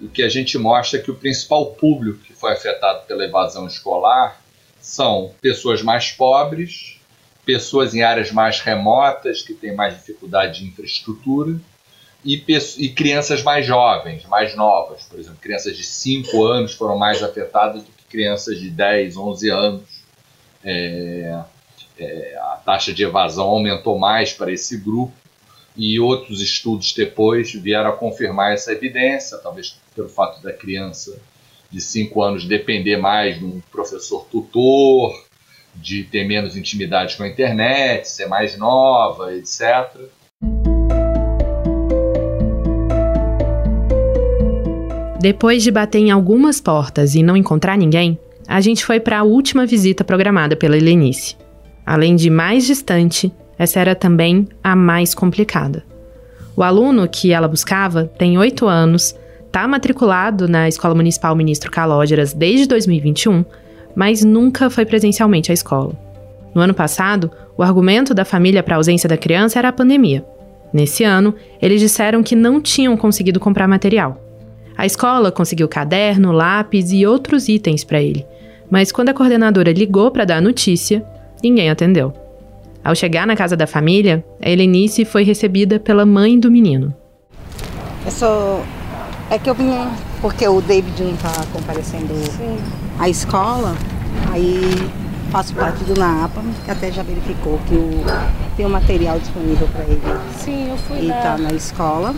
O 0.00 0.08
que 0.08 0.22
a 0.22 0.28
gente 0.28 0.56
mostra 0.56 0.98
é 0.98 1.02
que 1.02 1.10
o 1.10 1.14
principal 1.14 1.72
público 1.72 2.20
que 2.20 2.32
foi 2.32 2.52
afetado 2.52 3.06
pela 3.06 3.24
evasão 3.24 3.66
escolar 3.66 4.40
são 4.80 5.32
pessoas 5.40 5.82
mais 5.82 6.10
pobres, 6.10 6.98
pessoas 7.44 7.94
em 7.94 8.02
áreas 8.02 8.32
mais 8.32 8.60
remotas, 8.60 9.42
que 9.42 9.52
têm 9.52 9.74
mais 9.74 9.94
dificuldade 9.94 10.60
de 10.60 10.66
infraestrutura, 10.66 11.60
e, 12.24 12.42
e, 12.78 12.88
crianças 12.90 13.42
mais 13.42 13.66
jovens, 13.66 14.24
mais 14.26 14.54
novas. 14.54 15.04
Por 15.04 15.18
exemplo, 15.18 15.38
crianças 15.40 15.76
de 15.76 15.84
5 15.84 16.44
anos 16.44 16.74
foram 16.74 16.98
mais 16.98 17.22
afetadas 17.22 17.82
do 17.82 17.90
que 17.90 18.04
crianças 18.04 18.58
de 18.58 18.70
10, 18.70 19.16
11 19.16 19.50
anos. 19.50 19.82
É, 20.62 21.40
é, 22.00 22.38
a 22.38 22.60
taxa 22.64 22.92
de 22.92 23.04
evasão 23.04 23.46
aumentou 23.46 23.98
mais 23.98 24.32
para 24.32 24.50
esse 24.50 24.76
grupo 24.78 25.12
e 25.76 26.00
outros 26.00 26.40
estudos 26.40 26.92
depois 26.92 27.52
vieram 27.52 27.90
a 27.90 27.96
confirmar 27.96 28.52
essa 28.52 28.72
evidência, 28.72 29.38
talvez 29.38 29.78
pelo 29.94 30.08
fato 30.08 30.42
da 30.42 30.52
criança 30.52 31.20
de 31.70 31.80
5 31.80 32.22
anos 32.22 32.44
depender 32.44 32.96
mais 32.96 33.38
de 33.38 33.44
um 33.44 33.60
professor 33.70 34.26
tutor, 34.30 35.14
de 35.74 36.02
ter 36.02 36.26
menos 36.26 36.56
intimidade 36.56 37.16
com 37.16 37.22
a 37.22 37.28
internet, 37.28 38.08
ser 38.08 38.26
mais 38.26 38.56
nova, 38.58 39.34
etc. 39.36 39.96
Depois 45.20 45.62
de 45.62 45.70
bater 45.70 45.98
em 45.98 46.10
algumas 46.10 46.60
portas 46.60 47.14
e 47.14 47.22
não 47.22 47.36
encontrar 47.36 47.76
ninguém, 47.76 48.18
a 48.48 48.60
gente 48.60 48.84
foi 48.84 48.98
para 48.98 49.20
a 49.20 49.22
última 49.22 49.64
visita 49.64 50.02
programada 50.02 50.56
pela 50.56 50.76
Helenice. 50.76 51.36
Além 51.84 52.16
de 52.16 52.30
mais 52.30 52.66
distante, 52.66 53.32
essa 53.58 53.80
era 53.80 53.94
também 53.94 54.48
a 54.62 54.74
mais 54.74 55.14
complicada. 55.14 55.84
O 56.56 56.62
aluno 56.62 57.08
que 57.08 57.32
ela 57.32 57.48
buscava 57.48 58.04
tem 58.04 58.38
oito 58.38 58.66
anos, 58.66 59.14
está 59.46 59.66
matriculado 59.66 60.46
na 60.46 60.68
Escola 60.68 60.94
Municipal 60.94 61.34
Ministro 61.34 61.70
Calógeras 61.70 62.32
desde 62.32 62.66
2021, 62.66 63.44
mas 63.94 64.22
nunca 64.24 64.70
foi 64.70 64.86
presencialmente 64.86 65.50
à 65.50 65.54
escola. 65.54 65.92
No 66.54 66.60
ano 66.60 66.72
passado, 66.72 67.30
o 67.56 67.62
argumento 67.62 68.14
da 68.14 68.24
família 68.24 68.62
para 68.62 68.76
a 68.76 68.78
ausência 68.78 69.08
da 69.08 69.16
criança 69.16 69.58
era 69.58 69.68
a 69.68 69.72
pandemia. 69.72 70.24
Nesse 70.72 71.02
ano, 71.02 71.34
eles 71.60 71.80
disseram 71.80 72.22
que 72.22 72.36
não 72.36 72.60
tinham 72.60 72.96
conseguido 72.96 73.40
comprar 73.40 73.66
material. 73.66 74.20
A 74.76 74.86
escola 74.86 75.32
conseguiu 75.32 75.68
caderno, 75.68 76.32
lápis 76.32 76.92
e 76.92 77.04
outros 77.04 77.48
itens 77.48 77.84
para 77.84 78.00
ele, 78.00 78.24
mas 78.70 78.92
quando 78.92 79.08
a 79.08 79.14
coordenadora 79.14 79.72
ligou 79.72 80.10
para 80.10 80.24
dar 80.24 80.36
a 80.36 80.40
notícia, 80.40 81.04
ninguém 81.42 81.70
atendeu. 81.70 82.12
Ao 82.82 82.94
chegar 82.94 83.26
na 83.26 83.36
casa 83.36 83.56
da 83.56 83.66
família, 83.66 84.24
a 84.42 84.48
Helenice 84.48 85.04
foi 85.04 85.22
recebida 85.22 85.78
pela 85.78 86.06
mãe 86.06 86.38
do 86.38 86.50
menino. 86.50 86.94
Eu 88.04 88.10
sou. 88.10 88.64
É 89.30 89.38
que 89.38 89.48
eu 89.48 89.54
vim 89.54 89.70
porque 90.20 90.46
o 90.48 90.60
David 90.60 91.02
não 91.02 91.14
está 91.14 91.30
comparecendo 91.52 92.14
Sim. 92.14 92.58
à 92.98 93.08
escola, 93.08 93.76
aí 94.32 94.60
faço 95.30 95.54
parte 95.54 95.84
do 95.84 95.98
NAPA, 95.98 96.42
que 96.64 96.70
até 96.70 96.90
já 96.90 97.02
verificou 97.02 97.58
que 97.68 97.74
o, 97.74 97.90
tem 98.56 98.66
o 98.66 98.68
um 98.68 98.72
material 98.72 99.18
disponível 99.18 99.68
para 99.68 99.84
ele. 99.84 100.00
Sim, 100.36 100.70
eu 100.70 100.76
fui 100.76 100.98
E 100.98 101.10
está 101.10 101.38
na 101.38 101.52
escola. 101.52 102.14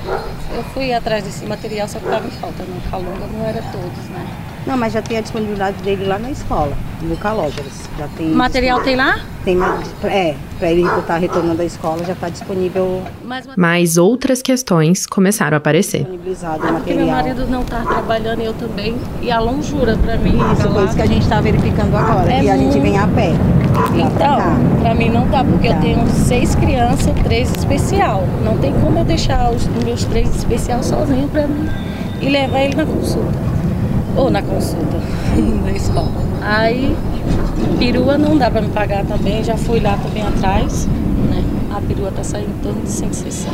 Eu 0.57 0.63
fui 0.73 0.93
atrás 0.93 1.23
desse 1.25 1.45
material, 1.45 1.87
só 1.87 1.99
que 1.99 2.07
estava 2.07 2.27
em 2.27 2.31
falta. 2.31 2.63
No 2.63 2.81
Calunga 2.91 3.27
não 3.33 3.47
era 3.47 3.61
todos, 3.63 4.09
né? 4.09 4.27
Não, 4.67 4.77
mas 4.77 4.93
já 4.93 5.03
tem 5.03 5.19
a 5.19 5.21
disponibilidade 5.21 5.77
dele 5.83 6.05
lá 6.07 6.19
na 6.19 6.31
escola, 6.31 6.73
no 7.03 7.17
Calógeras. 7.17 7.91
Já 7.99 8.07
tem. 8.17 8.33
O 8.33 8.37
material 8.37 8.81
tem 8.81 8.95
lá? 8.95 9.21
Tem, 9.45 9.59
é, 10.05 10.37
para 10.59 10.71
ele 10.71 10.87
estar 10.99 11.17
retornando 11.17 11.61
à 11.61 11.65
escola 11.65 12.05
já 12.05 12.13
está 12.13 12.29
disponível. 12.29 13.03
Mas 13.57 13.97
outras 13.97 14.41
questões 14.41 15.05
começaram 15.05 15.57
a 15.57 15.59
aparecer. 15.59 15.99
Disponibilizado 15.99 16.65
é 16.65 16.73
porque 16.73 16.95
meu 16.95 17.09
marido 17.09 17.47
não 17.49 17.63
está 17.63 17.81
trabalhando 17.83 18.41
e 18.41 18.45
eu 18.45 18.55
também. 18.55 18.97
E 19.21 19.33
a 19.33 19.41
longura 19.41 19.97
para 19.97 20.17
mim. 20.17 20.39
Isso, 20.53 20.71
foi 20.71 20.85
isso 20.85 20.95
que 20.95 21.03
a 21.03 21.07
gente 21.07 21.23
está 21.23 21.41
verificando 21.41 21.97
agora. 21.97 22.33
É 22.33 22.45
e 22.45 22.51
a 22.51 22.57
gente 22.57 22.79
vem 22.79 22.97
a 22.97 23.09
pé. 23.09 23.33
Então, 23.95 24.39
para 24.81 24.95
mim 24.95 25.11
não 25.11 25.27
dá, 25.29 25.43
porque 25.43 25.69
eu 25.69 25.81
tenho 25.81 26.07
seis 26.09 26.55
crianças, 26.55 27.13
três 27.25 27.51
especial. 27.51 28.25
Não 28.45 28.57
tem 28.59 28.73
como 28.75 29.01
eu 29.01 29.05
deixar 29.05 29.51
os 29.51 29.67
meus 29.85 30.05
três 30.05 30.33
especial 30.37 30.83
sozinho 30.85 31.29
para 31.29 31.49
mim 31.49 31.69
e 32.21 32.29
levar 32.29 32.61
ele 32.61 32.77
na 32.77 32.87
consulta. 32.87 33.52
Ou 34.17 34.31
na 34.31 34.43
consulta, 34.43 34.99
na 35.65 35.73
escola. 35.73 36.11
Aí, 36.43 36.97
perua 37.79 38.19
não 38.19 38.37
dá 38.37 38.51
para 38.51 38.63
me 38.63 38.69
pagar 38.69 39.05
também, 39.07 39.43
já 39.45 39.57
fui 39.57 39.81
lá 39.81 39.97
também 39.97 40.23
atrás, 40.23 40.87
né? 41.31 41.45
A 41.75 41.81
perua 41.81 42.11
tá 42.11 42.23
saindo 42.23 42.51
em 42.51 42.63
torno 42.63 42.83
de 42.83 42.91
160. 42.91 43.53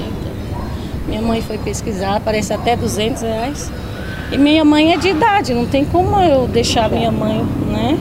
Minha 1.07 1.23
mãe 1.23 1.41
foi 1.41 1.59
pesquisar, 1.59 2.21
parece 2.21 2.53
até 2.53 2.77
200 2.77 3.23
reais. 3.23 3.73
E 4.31 4.37
minha 4.37 4.65
mãe 4.65 4.93
é 4.93 4.99
de 4.99 5.09
idade, 5.09 5.55
não 5.55 5.67
tem 5.67 5.85
como 5.85 6.21
eu 6.21 6.47
deixar 6.47 6.91
minha 6.91 7.11
mãe, 7.11 7.43
né? 7.71 7.99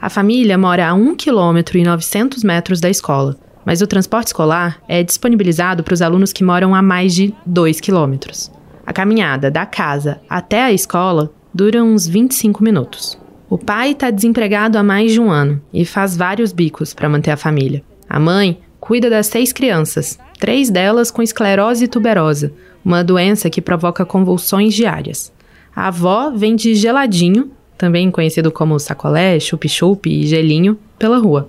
A 0.00 0.08
família 0.08 0.56
mora 0.56 0.88
a 0.88 0.94
1 0.94 1.16
km 1.16 1.74
e 1.74 1.82
900 1.82 2.44
metros 2.44 2.80
da 2.80 2.88
escola, 2.88 3.36
mas 3.64 3.80
o 3.80 3.86
transporte 3.86 4.28
escolar 4.28 4.78
é 4.86 5.02
disponibilizado 5.02 5.82
para 5.82 5.94
os 5.94 6.02
alunos 6.02 6.32
que 6.32 6.44
moram 6.44 6.74
a 6.74 6.82
mais 6.82 7.14
de 7.14 7.34
2 7.46 7.80
quilômetros. 7.80 8.52
A 8.86 8.92
caminhada 8.92 9.50
da 9.50 9.64
casa 9.64 10.20
até 10.28 10.62
a 10.62 10.72
escola 10.72 11.32
dura 11.54 11.84
uns 11.84 12.08
25 12.08 12.64
minutos. 12.64 13.16
O 13.48 13.56
pai 13.56 13.92
está 13.92 14.10
desempregado 14.10 14.76
há 14.76 14.82
mais 14.82 15.12
de 15.12 15.20
um 15.20 15.30
ano 15.30 15.62
e 15.72 15.84
faz 15.84 16.16
vários 16.16 16.52
bicos 16.52 16.92
para 16.92 17.08
manter 17.08 17.30
a 17.30 17.36
família. 17.36 17.84
A 18.08 18.18
mãe 18.18 18.58
cuida 18.80 19.08
das 19.08 19.28
seis 19.28 19.52
crianças, 19.52 20.18
três 20.40 20.68
delas 20.68 21.10
com 21.10 21.22
esclerose 21.22 21.86
tuberosa, 21.86 22.52
uma 22.84 23.04
doença 23.04 23.48
que 23.48 23.62
provoca 23.62 24.04
convulsões 24.04 24.74
diárias. 24.74 25.32
A 25.74 25.88
avó 25.88 26.30
vende 26.30 26.74
geladinho, 26.74 27.52
também 27.78 28.10
conhecido 28.10 28.50
como 28.50 28.78
sacolé, 28.78 29.38
chup-chup 29.38 30.10
e 30.10 30.26
gelinho, 30.26 30.76
pela 30.98 31.18
rua. 31.18 31.48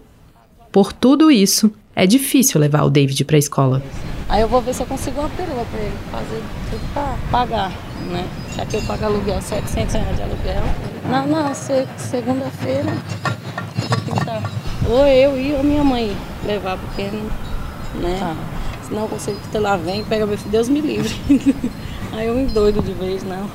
Por 0.71 0.93
tudo 0.93 1.31
isso, 1.31 1.71
é 1.95 2.05
difícil 2.05 2.59
levar 2.59 2.83
o 2.83 2.89
David 2.89 3.25
para 3.25 3.37
a 3.37 3.39
escola. 3.39 3.83
Aí 4.27 4.41
eu 4.41 4.47
vou 4.47 4.61
ver 4.61 4.73
se 4.73 4.81
eu 4.81 4.87
consigo 4.87 5.19
uma 5.19 5.29
perua 5.29 5.65
para 5.65 5.79
ele 5.79 5.97
fazer 6.11 6.41
tudo 6.71 6.93
para 6.93 7.15
pagar, 7.31 7.71
né? 8.09 8.27
Já 8.55 8.65
que 8.65 8.77
eu 8.77 8.81
pago 8.81 9.05
aluguel, 9.05 9.41
700 9.41 9.93
reais 9.93 10.15
de 10.15 10.23
aluguel. 10.23 10.63
Não, 11.09 11.27
não, 11.27 11.53
segunda-feira 11.53 12.91
vou 13.89 14.15
tentar. 14.15 14.41
Ou 14.89 15.05
eu 15.05 15.39
e 15.39 15.53
ou 15.53 15.63
minha 15.63 15.83
mãe 15.83 16.15
levar, 16.45 16.77
porque, 16.77 17.03
né? 17.03 18.17
Tá. 18.19 18.35
Senão 18.87 19.03
eu 19.03 19.07
consigo 19.07 19.39
que 19.51 19.57
lá 19.57 19.77
vem, 19.77 20.03
pega 20.03 20.25
meu 20.25 20.37
filho, 20.37 20.51
Deus 20.51 20.69
me 20.69 20.81
livre. 20.81 21.13
Aí 22.13 22.27
eu 22.27 22.35
me 22.35 22.45
doido 22.45 22.81
de 22.81 22.93
vez, 22.93 23.23
não. 23.23 23.49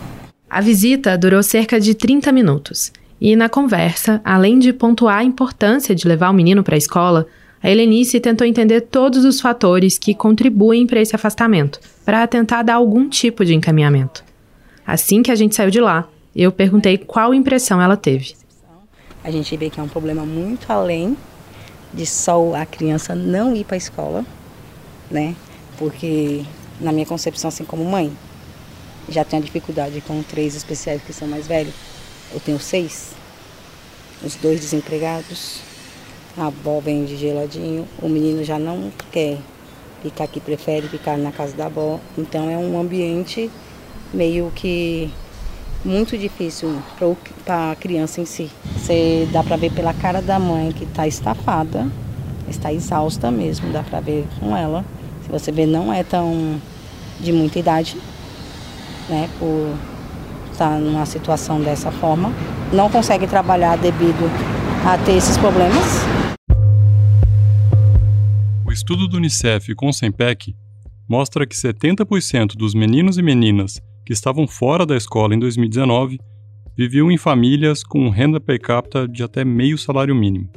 A 0.49 0.61
visita 0.61 1.17
durou 1.17 1.43
cerca 1.43 1.81
de 1.81 1.95
30 1.95 2.33
minutos. 2.33 2.93
E 3.21 3.37
na 3.37 3.49
conversa, 3.49 4.21
além 4.25 4.59
de 4.59 4.73
pontuar 4.73 5.19
a 5.19 5.25
importância 5.25 5.95
de 5.95 6.09
levar 6.09 6.31
o 6.31 6.35
menino 6.35 6.63
para 6.63 6.75
a 6.75 6.79
escola, 6.79 7.27
a 7.63 7.71
Helenice 7.71 8.19
tentou 8.21 8.47
entender 8.47 8.81
todos 8.83 9.25
os 9.25 9.41
fatores 9.41 9.99
que 9.99 10.15
contribuem 10.15 10.87
para 10.87 11.01
esse 11.01 11.15
afastamento, 11.15 11.79
para 12.05 12.27
tentar 12.27 12.63
dar 12.63 12.75
algum 12.75 13.09
tipo 13.09 13.45
de 13.45 13.55
encaminhamento. 13.55 14.25
Assim 14.87 15.23
que 15.23 15.31
a 15.31 15.35
gente 15.35 15.55
saiu 15.55 15.71
de 15.71 15.81
lá, 15.81 16.09
eu 16.35 16.51
perguntei 16.51 16.97
qual 16.97 17.35
impressão 17.35 17.81
ela 17.81 17.97
teve. 17.97 18.35
A 19.23 19.31
gente 19.31 19.55
vê 19.57 19.69
que 19.69 19.79
é 19.79 19.83
um 19.83 19.89
problema 19.89 20.25
muito 20.25 20.73
além 20.73 21.17
de 21.93 22.07
só 22.07 22.55
a 22.55 22.65
criança 22.65 23.15
não 23.15 23.55
ir 23.55 23.65
para 23.65 23.77
a 23.77 23.79
escola, 23.79 24.25
né? 25.11 25.37
Porque 25.77 26.43
na 26.81 26.93
minha 26.93 27.05
concepção, 27.05 27.49
assim 27.49 27.65
como 27.65 27.85
mãe, 27.85 28.11
já 29.09 29.23
tenho 29.23 29.43
dificuldade 29.43 30.01
com 30.01 30.23
três 30.23 30.55
especiais 30.55 31.03
que 31.03 31.13
são 31.13 31.29
mais 31.29 31.47
velhos. 31.47 31.75
Eu 32.33 32.41
tenho 32.41 32.59
seis, 32.59 33.11
os 34.25 34.37
dois 34.37 34.61
desempregados, 34.61 35.61
a 36.37 36.47
avó 36.47 36.81
vende 36.81 37.17
geladinho, 37.17 37.87
o 38.01 38.09
menino 38.09 38.45
já 38.45 38.59
não 38.59 38.91
quer 39.11 39.39
ficar 40.03 40.25
aqui, 40.25 40.41
prefere 40.41 40.89
ficar 40.89 41.17
na 41.17 41.33
casa 41.33 41.57
da 41.57 41.67
avó. 41.67 41.99
Então 42.17 42.49
é 42.49 42.57
um 42.57 42.81
ambiente 42.81 43.51
meio 44.13 44.51
que 44.55 45.11
muito 45.85 46.17
difícil 46.17 46.77
para 47.45 47.73
a 47.73 47.77
criança 47.77 48.21
em 48.21 48.27
si. 48.27 48.51
Você 48.77 49.29
dá 49.33 49.43
para 49.43 49.57
ver 49.57 49.73
pela 49.73 49.95
cara 49.95 50.21
da 50.21 50.39
mãe 50.39 50.73
que 50.73 50.85
está 50.85 51.07
estafada, 51.07 51.87
está 52.49 52.73
exausta 52.73 53.31
mesmo, 53.31 53.73
dá 53.73 53.83
para 53.83 54.01
ver 54.01 54.27
com 54.39 54.57
ela. 54.57 54.85
Se 55.25 55.31
você 55.31 55.51
ver, 55.51 55.67
não 55.67 55.93
é 55.93 56.03
tão 56.03 56.61
de 57.19 57.33
muita 57.33 57.59
idade, 57.59 57.97
né, 59.09 59.29
por 59.39 59.75
estar 60.53 60.79
numa 60.79 61.07
situação 61.07 61.61
dessa 61.61 61.91
forma. 61.91 62.33
Não 62.73 62.91
consegue 62.91 63.27
trabalhar 63.27 63.77
devido 63.77 64.31
a 64.87 64.97
ter 64.99 65.17
esses 65.17 65.37
problemas. 65.37 66.20
Estudo 68.81 69.07
do 69.07 69.19
Unicef 69.19 69.75
com 69.75 69.91
o 69.91 69.93
SEMPEC 69.93 70.57
mostra 71.07 71.47
que 71.47 71.55
70% 71.55 72.57
dos 72.57 72.75
meninos 72.75 73.19
e 73.19 73.23
meninas 73.23 73.79
que 74.07 74.13
estavam 74.15 74.49
fora 74.49 74.87
da 74.87 74.97
escola 74.97 75.35
em 75.35 75.39
2019 75.39 76.19
viviam 76.75 77.11
em 77.13 77.19
famílias 77.19 77.85
com 77.85 78.09
renda 78.09 78.41
per 78.41 78.59
capita 78.59 79.07
de 79.07 79.23
até 79.23 79.45
meio 79.45 79.77
salário 79.77 80.15
mínimo. 80.15 80.49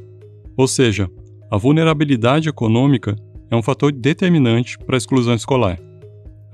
Ou 0.55 0.69
seja, 0.69 1.09
a 1.51 1.57
vulnerabilidade 1.57 2.47
econômica 2.47 3.13
é 3.51 3.55
um 3.57 3.61
fator 3.61 3.91
determinante 3.91 4.77
para 4.77 4.95
a 4.95 4.97
exclusão 4.97 5.33
escolar. 5.33 5.77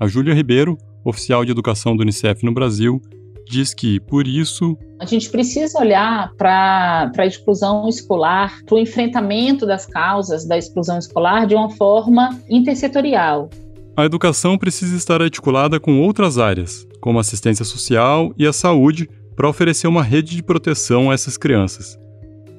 A 0.00 0.08
Júlia 0.08 0.34
Ribeiro, 0.34 0.76
oficial 1.04 1.44
de 1.44 1.52
educação 1.52 1.94
do 1.94 2.00
Unicef 2.00 2.44
no 2.44 2.52
Brasil, 2.52 3.00
diz 3.48 3.74
que, 3.74 4.00
por 4.00 4.26
isso. 4.26 4.76
A 4.98 5.04
gente 5.04 5.30
precisa 5.30 5.78
olhar 5.78 6.32
para 6.36 7.10
a 7.16 7.26
exclusão 7.26 7.88
escolar, 7.88 8.62
para 8.64 8.74
o 8.74 8.78
enfrentamento 8.78 9.66
das 9.66 9.86
causas 9.86 10.46
da 10.46 10.56
exclusão 10.56 10.98
escolar 10.98 11.46
de 11.46 11.54
uma 11.54 11.70
forma 11.70 12.38
intersetorial. 12.48 13.50
A 13.96 14.04
educação 14.04 14.56
precisa 14.56 14.96
estar 14.96 15.20
articulada 15.20 15.78
com 15.78 16.00
outras 16.00 16.38
áreas, 16.38 16.86
como 17.00 17.18
a 17.18 17.20
assistência 17.20 17.64
social 17.64 18.32
e 18.38 18.46
a 18.46 18.52
saúde, 18.52 19.08
para 19.36 19.48
oferecer 19.48 19.88
uma 19.88 20.02
rede 20.02 20.36
de 20.36 20.42
proteção 20.42 21.10
a 21.10 21.14
essas 21.14 21.36
crianças. 21.36 21.98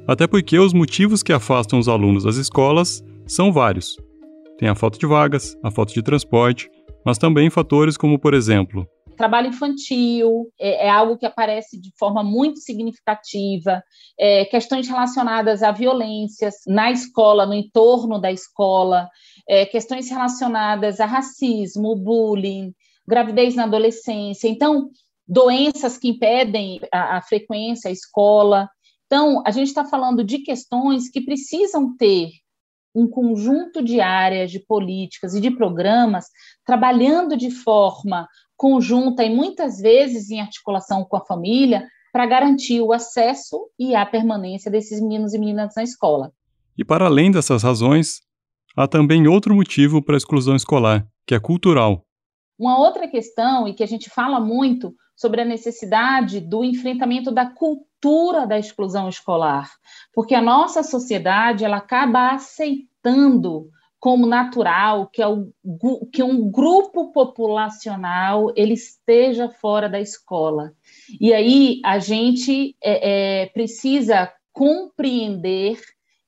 Até 0.08 0.28
porque 0.28 0.60
os 0.60 0.74
motivos 0.74 1.24
que 1.24 1.32
afastam 1.32 1.80
os 1.80 1.88
alunos 1.88 2.24
das 2.24 2.36
escolas 2.36 3.04
são 3.26 3.52
vários. 3.52 3.96
Tem 4.58 4.68
a 4.68 4.76
falta 4.76 5.00
de 5.00 5.06
vagas, 5.06 5.56
a 5.64 5.72
falta 5.72 5.94
de 5.94 6.02
transporte, 6.02 6.70
mas 7.06 7.18
também 7.18 7.50
fatores 7.50 7.98
como, 7.98 8.20
por 8.20 8.34
exemplo, 8.34 8.86
trabalho 9.22 9.50
infantil 9.50 10.52
é, 10.60 10.88
é, 10.88 10.90
algo 10.90 11.16
que 11.16 11.28
aparece 11.28 11.80
de 11.80 11.92
forma 11.96 12.24
muito 12.24 12.60
significativa, 12.60 13.84
é, 14.20 14.46
questões 14.46 14.88
relacionadas 14.88 15.62
a 15.62 15.72
violências 15.72 16.56
na 16.66 16.90
escola, 16.90 17.46
no 17.46 17.54
entorno 17.54 18.20
da 18.20 18.32
escola, 18.32 19.08
é, 19.48 19.64
questões 19.68 20.10
relacionadas 20.10 21.00
a 21.00 21.06
racismo, 21.06 21.96
bullying, 21.96 22.74
gravidez 23.08 23.54
na 23.54 23.66
adolescência. 23.66 24.48
Então, 24.48 24.90
doenças 25.28 26.00
que 26.00 26.10
impedem 26.10 26.82
a, 26.92 27.18
a 27.18 27.22
frequência 27.22 27.90
à 27.90 27.92
escola. 27.92 28.68
Então, 29.06 29.44
a 29.46 29.52
gente 29.52 29.68
está 29.68 29.86
falando 29.86 30.24
de 30.24 30.40
questões 30.40 31.10
que 31.10 31.22
precisam 31.22 31.96
ter 31.96 32.32
um 32.94 33.08
conjunto 33.08 33.84
de 33.84 34.02
áreas, 34.02 34.50
de 34.50 34.60
políticas 34.60 35.36
e 35.36 35.42
de 35.42 35.52
programas 35.52 36.26
trabalhando 36.66 37.38
de 37.38 37.52
forma 37.52 38.28
conjunta 38.62 39.24
e 39.24 39.36
muitas 39.36 39.80
vezes 39.80 40.30
em 40.30 40.40
articulação 40.40 41.04
com 41.04 41.18
a 41.18 41.26
família 41.26 41.84
para 42.14 42.28
garantir 42.28 42.80
o 42.80 42.94
acesso 42.94 43.68
e 43.80 43.96
a 43.96 44.06
permanência 44.06 44.70
desses 44.70 45.02
meninos 45.02 45.34
e 45.34 45.40
meninas 45.40 45.74
na 45.76 45.82
escola. 45.82 46.32
E 46.78 46.86
para 46.86 47.06
além 47.06 47.32
dessas 47.32 47.64
razões, 47.64 48.22
há 48.78 48.88
também 48.88 49.28
outro 49.28 49.56
motivo 49.56 50.00
para 50.00 50.16
a 50.16 50.18
exclusão 50.18 50.56
escolar, 50.56 51.08
que 51.26 51.34
é 51.34 51.40
cultural. 51.40 52.06
Uma 52.56 52.78
outra 52.78 53.08
questão, 53.08 53.68
e 53.68 53.74
que 53.74 53.82
a 53.82 53.88
gente 53.88 54.12
fala 54.12 54.40
muito 54.40 54.94
sobre 55.16 55.42
a 55.42 55.46
necessidade 55.46 56.40
do 56.40 56.64
enfrentamento 56.64 57.32
da 57.32 57.48
cultura 57.48 58.46
da 58.46 58.60
exclusão 58.60 59.10
escolar, 59.10 59.72
porque 60.14 60.36
a 60.36 60.42
nossa 60.42 60.84
sociedade 60.84 61.66
ela 61.66 61.78
acaba 61.78 62.30
aceitando 62.30 63.72
como 64.02 64.26
natural 64.26 65.06
que, 65.06 65.22
é 65.22 65.28
o, 65.28 65.54
que 66.12 66.24
um 66.24 66.50
grupo 66.50 67.12
populacional 67.12 68.52
ele 68.56 68.74
esteja 68.74 69.48
fora 69.48 69.88
da 69.88 70.02
escola. 70.02 70.74
E 71.20 71.32
aí 71.32 71.80
a 71.86 72.00
gente 72.00 72.76
é, 72.84 73.44
é, 73.44 73.46
precisa 73.46 74.34
compreender 74.52 75.80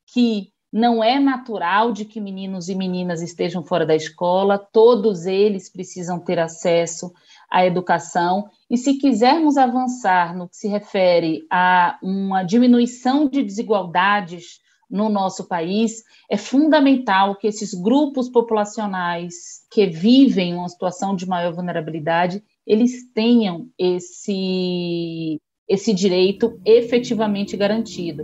que 0.06 0.54
não 0.72 1.04
é 1.04 1.20
natural 1.20 1.92
de 1.92 2.06
que 2.06 2.22
meninos 2.22 2.70
e 2.70 2.76
meninas 2.76 3.24
estejam 3.24 3.64
fora 3.64 3.88
da 3.88 3.96
escola, 3.96 4.60
todos 4.60 5.26
eles 5.26 5.68
precisam 5.68 6.20
ter 6.20 6.38
acesso 6.38 7.12
à 7.50 7.66
educação. 7.66 8.50
E 8.70 8.78
se 8.78 9.00
quisermos 9.00 9.58
avançar 9.58 10.38
no 10.38 10.48
que 10.48 10.58
se 10.58 10.68
refere 10.68 11.42
a 11.52 11.98
uma 12.04 12.44
diminuição 12.44 13.28
de 13.28 13.42
desigualdades 13.42 14.62
no 14.90 15.10
nosso 15.10 15.48
país, 15.48 16.04
é 16.30 16.38
fundamental 16.38 17.36
que 17.36 17.48
esses 17.48 17.74
grupos 17.74 18.30
populacionais 18.30 19.66
que 19.72 19.88
vivem 19.88 20.54
uma 20.54 20.70
situação 20.70 21.16
de 21.16 21.28
maior 21.28 21.54
vulnerabilidade, 21.54 22.44
eles 22.66 23.12
tenham 23.14 23.68
esse, 23.78 25.40
esse 25.68 25.94
direito 25.94 26.60
efetivamente 26.66 27.58
garantido. 27.58 28.24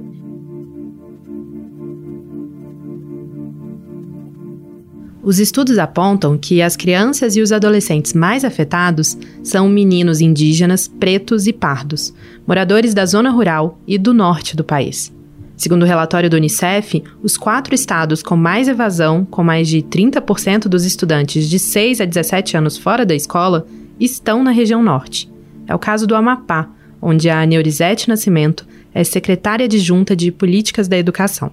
Os 5.21 5.37
estudos 5.37 5.77
apontam 5.77 6.37
que 6.37 6.61
as 6.61 6.75
crianças 6.75 7.35
e 7.35 7.41
os 7.41 7.51
adolescentes 7.51 8.13
mais 8.13 8.45
afetados 8.45 9.17
são 9.43 9.67
meninos 9.67 10.21
indígenas, 10.21 10.87
pretos 10.87 11.45
e 11.45 11.53
pardos, 11.53 12.13
moradores 12.47 12.93
da 12.93 13.05
zona 13.05 13.29
rural 13.29 13.77
e 13.85 13.97
do 13.97 14.13
norte 14.13 14.55
do 14.55 14.63
país. 14.63 15.18
Segundo 15.59 15.83
o 15.83 15.85
relatório 15.85 16.29
do 16.29 16.37
Unicef, 16.37 17.03
os 17.21 17.35
quatro 17.35 17.75
estados 17.75 18.23
com 18.23 18.37
mais 18.37 18.69
evasão, 18.69 19.25
com 19.25 19.43
mais 19.43 19.67
de 19.67 19.81
30% 19.81 20.69
dos 20.69 20.85
estudantes 20.85 21.49
de 21.49 21.59
6 21.59 21.99
a 21.99 22.05
17 22.05 22.55
anos 22.55 22.77
fora 22.77 23.05
da 23.05 23.13
escola, 23.13 23.67
estão 23.99 24.41
na 24.41 24.51
região 24.51 24.81
norte. 24.81 25.29
É 25.67 25.75
o 25.75 25.79
caso 25.79 26.07
do 26.07 26.15
Amapá, 26.15 26.69
onde 27.01 27.29
a 27.29 27.45
Neurizete 27.45 28.07
Nascimento 28.07 28.65
é 28.93 29.03
secretária 29.03 29.65
adjunta 29.65 30.15
de 30.15 30.31
Políticas 30.31 30.87
da 30.87 30.97
Educação. 30.97 31.51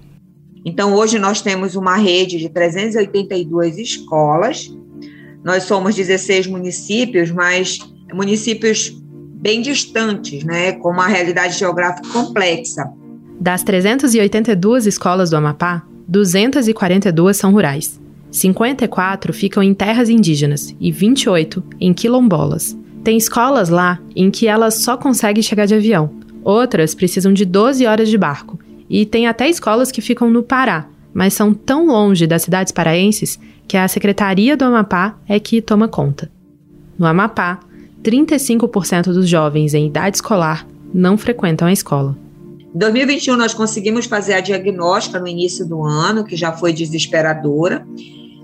Então, 0.63 0.93
hoje 0.93 1.19
nós 1.19 1.41
temos 1.41 1.75
uma 1.75 1.97
rede 1.97 2.37
de 2.37 2.47
382 2.47 3.77
escolas. 3.77 4.73
Nós 5.43 5.63
somos 5.63 5.95
16 5.95 6.47
municípios, 6.47 7.29
mas 7.29 7.77
municípios 8.13 8.89
bem 9.33 9.61
distantes, 9.61 10.45
né, 10.45 10.71
com 10.71 10.91
uma 10.91 11.07
realidade 11.07 11.59
geográfica 11.59 12.07
complexa. 12.07 12.89
Das 13.39 13.63
382 13.63 14.87
escolas 14.87 15.29
do 15.29 15.37
Amapá, 15.37 15.83
242 16.07 17.37
são 17.37 17.51
rurais. 17.51 17.99
54 18.31 19.33
ficam 19.33 19.63
em 19.63 19.73
terras 19.73 20.09
indígenas 20.09 20.75
e 20.79 20.91
28 20.91 21.63
em 21.79 21.93
quilombolas. 21.93 22.77
Tem 23.03 23.17
escolas 23.17 23.69
lá 23.69 23.99
em 24.15 24.29
que 24.29 24.47
elas 24.47 24.75
só 24.75 24.97
conseguem 24.97 25.43
chegar 25.43 25.65
de 25.65 25.75
avião. 25.75 26.11
Outras 26.43 26.95
precisam 26.95 27.31
de 27.31 27.45
12 27.45 27.85
horas 27.85 28.09
de 28.09 28.17
barco 28.17 28.59
e 28.89 29.05
tem 29.05 29.27
até 29.27 29.49
escolas 29.49 29.91
que 29.91 30.01
ficam 30.01 30.29
no 30.29 30.43
Pará, 30.43 30.87
mas 31.13 31.33
são 31.33 31.53
tão 31.53 31.87
longe 31.87 32.25
das 32.25 32.41
cidades 32.41 32.71
paraenses 32.71 33.39
que 33.67 33.77
a 33.77 33.87
Secretaria 33.87 34.57
do 34.57 34.65
Amapá 34.65 35.17
é 35.27 35.39
que 35.39 35.61
toma 35.61 35.87
conta. 35.87 36.31
No 36.97 37.05
Amapá, 37.05 37.59
35% 38.03 39.13
dos 39.13 39.27
jovens 39.27 39.73
em 39.73 39.87
idade 39.87 40.17
escolar 40.17 40.65
não 40.93 41.17
frequentam 41.17 41.67
a 41.67 41.73
escola. 41.73 42.17
Em 42.77 42.79
2021, 42.79 43.35
nós 43.35 43.55
conseguimos 43.55 44.05
fazer 44.05 44.35
a 44.35 44.39
diagnóstica 44.39 45.19
no 45.19 45.27
início 45.27 45.65
do 45.65 45.83
ano, 45.83 46.23
que 46.23 46.35
já 46.35 46.51
foi 46.51 46.71
desesperadora, 46.71 47.83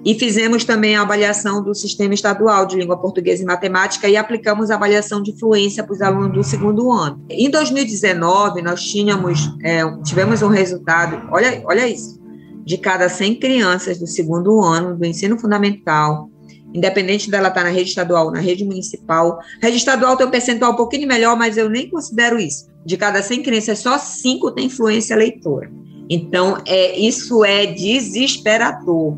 e 0.04 0.16
fizemos 0.16 0.66
também 0.66 0.96
a 0.96 1.04
avaliação 1.04 1.62
do 1.62 1.76
sistema 1.76 2.16
estadual 2.16 2.66
de 2.66 2.76
língua 2.76 2.98
portuguesa 2.98 3.44
e 3.44 3.46
matemática 3.46 4.10
e 4.10 4.18
aplicamos 4.18 4.72
a 4.72 4.76
avaliação 4.76 5.22
de 5.22 5.38
fluência 5.38 5.84
para 5.84 5.94
os 5.94 6.02
alunos 6.02 6.34
do 6.34 6.44
segundo 6.44 6.92
ano. 6.92 7.24
Em 7.30 7.48
2019, 7.48 8.64
nós 8.64 8.82
tínhamos, 8.82 9.56
é, 9.64 9.84
tivemos 10.02 10.42
um 10.42 10.48
resultado, 10.48 11.30
olha, 11.32 11.62
olha 11.68 11.88
isso, 11.88 12.20
de 12.66 12.80
cada 12.80 13.10
100 13.10 13.36
crianças 13.36 14.00
do 14.00 14.08
segundo 14.08 14.64
ano 14.64 14.98
do 14.98 15.06
ensino 15.06 15.38
fundamental, 15.38 16.28
independente 16.74 17.30
dela 17.30 17.50
estar 17.50 17.64
na 17.64 17.70
rede 17.70 17.90
estadual 17.90 18.26
ou 18.26 18.32
na 18.32 18.40
rede 18.40 18.66
municipal. 18.66 19.38
Rede 19.62 19.78
estadual 19.78 20.18
tem 20.18 20.26
um 20.26 20.32
percentual 20.32 20.72
um 20.72 20.76
pouquinho 20.76 21.08
melhor, 21.08 21.38
mas 21.38 21.56
eu 21.56 21.70
nem 21.70 21.88
considero 21.88 22.40
isso. 22.40 22.73
De 22.86 22.98
cada 22.98 23.22
100 23.22 23.44
crianças, 23.44 23.80
só 23.80 23.98
5 23.98 24.52
têm 24.52 24.70
fluência 24.70 25.16
leitora. 25.16 25.72
Então, 26.10 26.58
é, 26.66 27.00
isso 27.00 27.44
é 27.46 27.66
desesperador. 27.66 29.18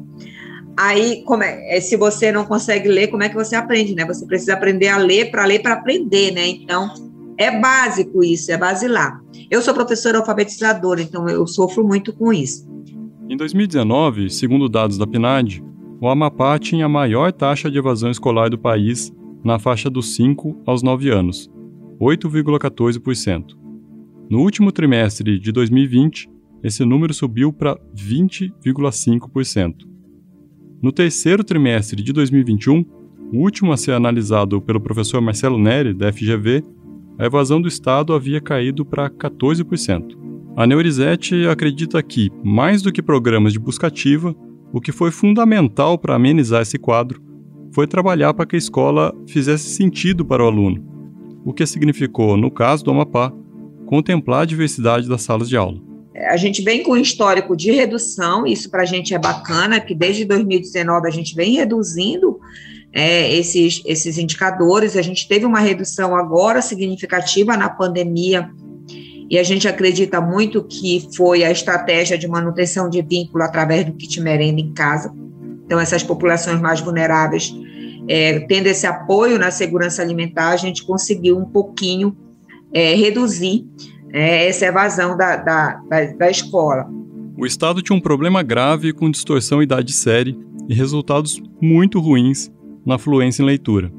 Aí, 0.78 1.24
como 1.24 1.44
é, 1.44 1.78
é, 1.78 1.80
se 1.80 1.96
você 1.96 2.32
não 2.32 2.46
consegue 2.46 2.90
ler, 2.90 3.08
como 3.08 3.24
é 3.24 3.30
que 3.30 3.36
você 3.36 3.56
aprende, 3.56 3.96
né? 3.96 4.06
Você 4.06 4.26
precisa 4.26 4.54
aprender 4.54 4.90
a 4.90 4.98
ler 4.98 5.32
para 5.32 5.46
ler 5.46 5.62
para 5.62 5.74
aprender, 5.74 6.32
né? 6.32 6.48
Então, 6.48 6.94
é 7.38 7.60
básico 7.60 8.24
isso, 8.24 8.52
é 8.52 8.58
basilar. 8.58 9.22
Eu 9.50 9.62
sou 9.62 9.74
professora 9.74 10.18
alfabetizadora, 10.18 11.02
então 11.02 11.28
eu 11.30 11.46
sofro 11.48 11.86
muito 11.86 12.14
com 12.14 12.32
isso. 12.32 12.68
Em 13.30 13.38
2019, 13.38 14.30
segundo 14.30 14.70
dados 14.70 14.98
da 14.98 15.08
PNAD, 15.08 15.64
o 16.00 16.08
Amapá 16.08 16.60
tinha 16.60 16.86
a 16.86 16.90
maior 16.90 17.32
taxa 17.32 17.72
de 17.72 17.78
evasão 17.78 18.12
escolar 18.12 18.50
do 18.50 18.58
país 18.58 19.12
na 19.44 19.58
faixa 19.58 19.90
dos 19.90 20.16
5 20.16 20.62
aos 20.66 20.84
9 20.84 21.10
anos, 21.10 21.50
8,14%. 22.00 23.56
No 24.30 24.40
último 24.40 24.72
trimestre 24.72 25.40
de 25.40 25.52
2020, 25.52 26.30
esse 26.64 26.84
número 26.84 27.14
subiu 27.14 27.54
para 27.54 27.78
20,5%. 27.96 29.76
No 30.82 30.92
terceiro 30.92 31.44
trimestre 31.44 32.02
de 32.02 32.12
2021, 32.12 32.84
o 33.34 33.38
último 33.38 33.72
a 33.72 33.78
ser 33.78 33.94
analisado 33.94 34.62
pelo 34.62 34.80
professor 34.80 35.22
Marcelo 35.22 35.58
Neri, 35.58 35.94
da 35.94 36.12
FGV, 36.12 36.64
a 37.18 37.26
evasão 37.26 37.62
do 37.62 37.68
Estado 37.68 38.14
havia 38.14 38.42
caído 38.42 38.86
para 38.86 39.10
14%. 39.10 40.18
A 40.58 40.66
Neurizete 40.66 41.48
acredita 41.48 42.02
que, 42.02 42.30
mais 42.44 42.82
do 42.82 42.92
que 42.92 43.02
programas 43.02 43.54
de 43.54 43.60
buscativa, 43.60 44.36
o 44.72 44.82
que 44.82 44.92
foi 44.92 45.12
fundamental 45.12 45.98
para 45.98 46.16
amenizar 46.16 46.62
esse 46.62 46.78
quadro 46.78 47.22
foi 47.74 47.88
trabalhar 47.88 48.34
para 48.34 48.46
que 48.46 48.56
a 48.56 48.60
escola 48.60 49.14
fizesse 49.28 49.70
sentido 49.70 50.26
para 50.26 50.44
o 50.44 50.48
aluno, 50.48 50.95
o 51.46 51.54
que 51.54 51.66
significou, 51.66 52.36
no 52.36 52.50
caso 52.50 52.84
do 52.84 52.90
Amapá, 52.90 53.32
contemplar 53.86 54.42
a 54.42 54.46
diversidade 54.46 55.08
das 55.08 55.22
salas 55.22 55.48
de 55.48 55.56
aula. 55.56 55.80
A 56.30 56.38
gente 56.38 56.64
vem 56.64 56.82
com 56.82 56.94
um 56.94 56.98
histórico 56.98 57.56
de 57.56 57.72
redução, 57.72 58.48
isso 58.48 58.70
para 58.72 58.82
a 58.82 58.86
gente 58.86 59.14
é 59.14 59.20
bacana, 59.20 59.80
que 59.80 59.94
desde 59.94 60.26
2019 60.26 61.08
a 61.08 61.12
gente 61.12 61.36
vem 61.36 61.56
reduzindo 61.56 62.40
é, 62.92 63.32
esses, 63.32 63.82
esses 63.86 64.18
indicadores. 64.18 64.98
A 64.98 65.02
gente 65.02 65.28
teve 65.28 65.46
uma 65.46 65.60
redução 65.60 66.16
agora 66.16 66.62
significativa 66.62 67.56
na 67.56 67.70
pandemia, 67.70 68.50
e 69.30 69.38
a 69.38 69.44
gente 69.44 69.68
acredita 69.68 70.22
muito 70.22 70.64
que 70.64 71.08
foi 71.16 71.44
a 71.44 71.52
estratégia 71.52 72.18
de 72.18 72.28
manutenção 72.28 72.90
de 72.90 73.02
vínculo 73.02 73.44
através 73.44 73.86
do 73.86 73.94
kit 73.94 74.20
merenda 74.22 74.62
em 74.62 74.74
casa. 74.74 75.14
Então, 75.66 75.80
essas 75.80 76.04
populações 76.04 76.62
mais 76.62 76.80
vulneráveis, 76.80 77.54
é, 78.08 78.40
tendo 78.42 78.68
esse 78.68 78.86
apoio 78.86 79.40
na 79.40 79.52
segurança 79.52 80.02
alimentar, 80.02 80.50
a 80.50 80.58
gente 80.58 80.86
conseguiu 80.86 81.38
um 81.38 81.46
pouquinho 81.46 82.16
é, 82.74 82.94
reduzir 82.94 83.66
é, 84.12 84.48
essa 84.48 84.66
evasão 84.66 85.18
da, 85.18 85.36
da, 85.38 85.82
da, 85.90 86.06
da 86.14 86.30
escola. 86.30 86.88
O 87.38 87.46
Estado 87.46 87.82
tinha 87.82 87.98
um 87.98 88.02
problema 88.02 88.42
grave 88.44 88.94
com 88.94 89.10
distorção 89.10 89.62
idade 89.62 89.92
série 89.92 90.38
e 90.70 90.74
resultados 90.74 91.42
muito 91.62 92.00
ruins 92.00 92.52
na 92.86 92.98
fluência 92.98 93.42
em 93.42 93.46
leitura. 93.46 93.92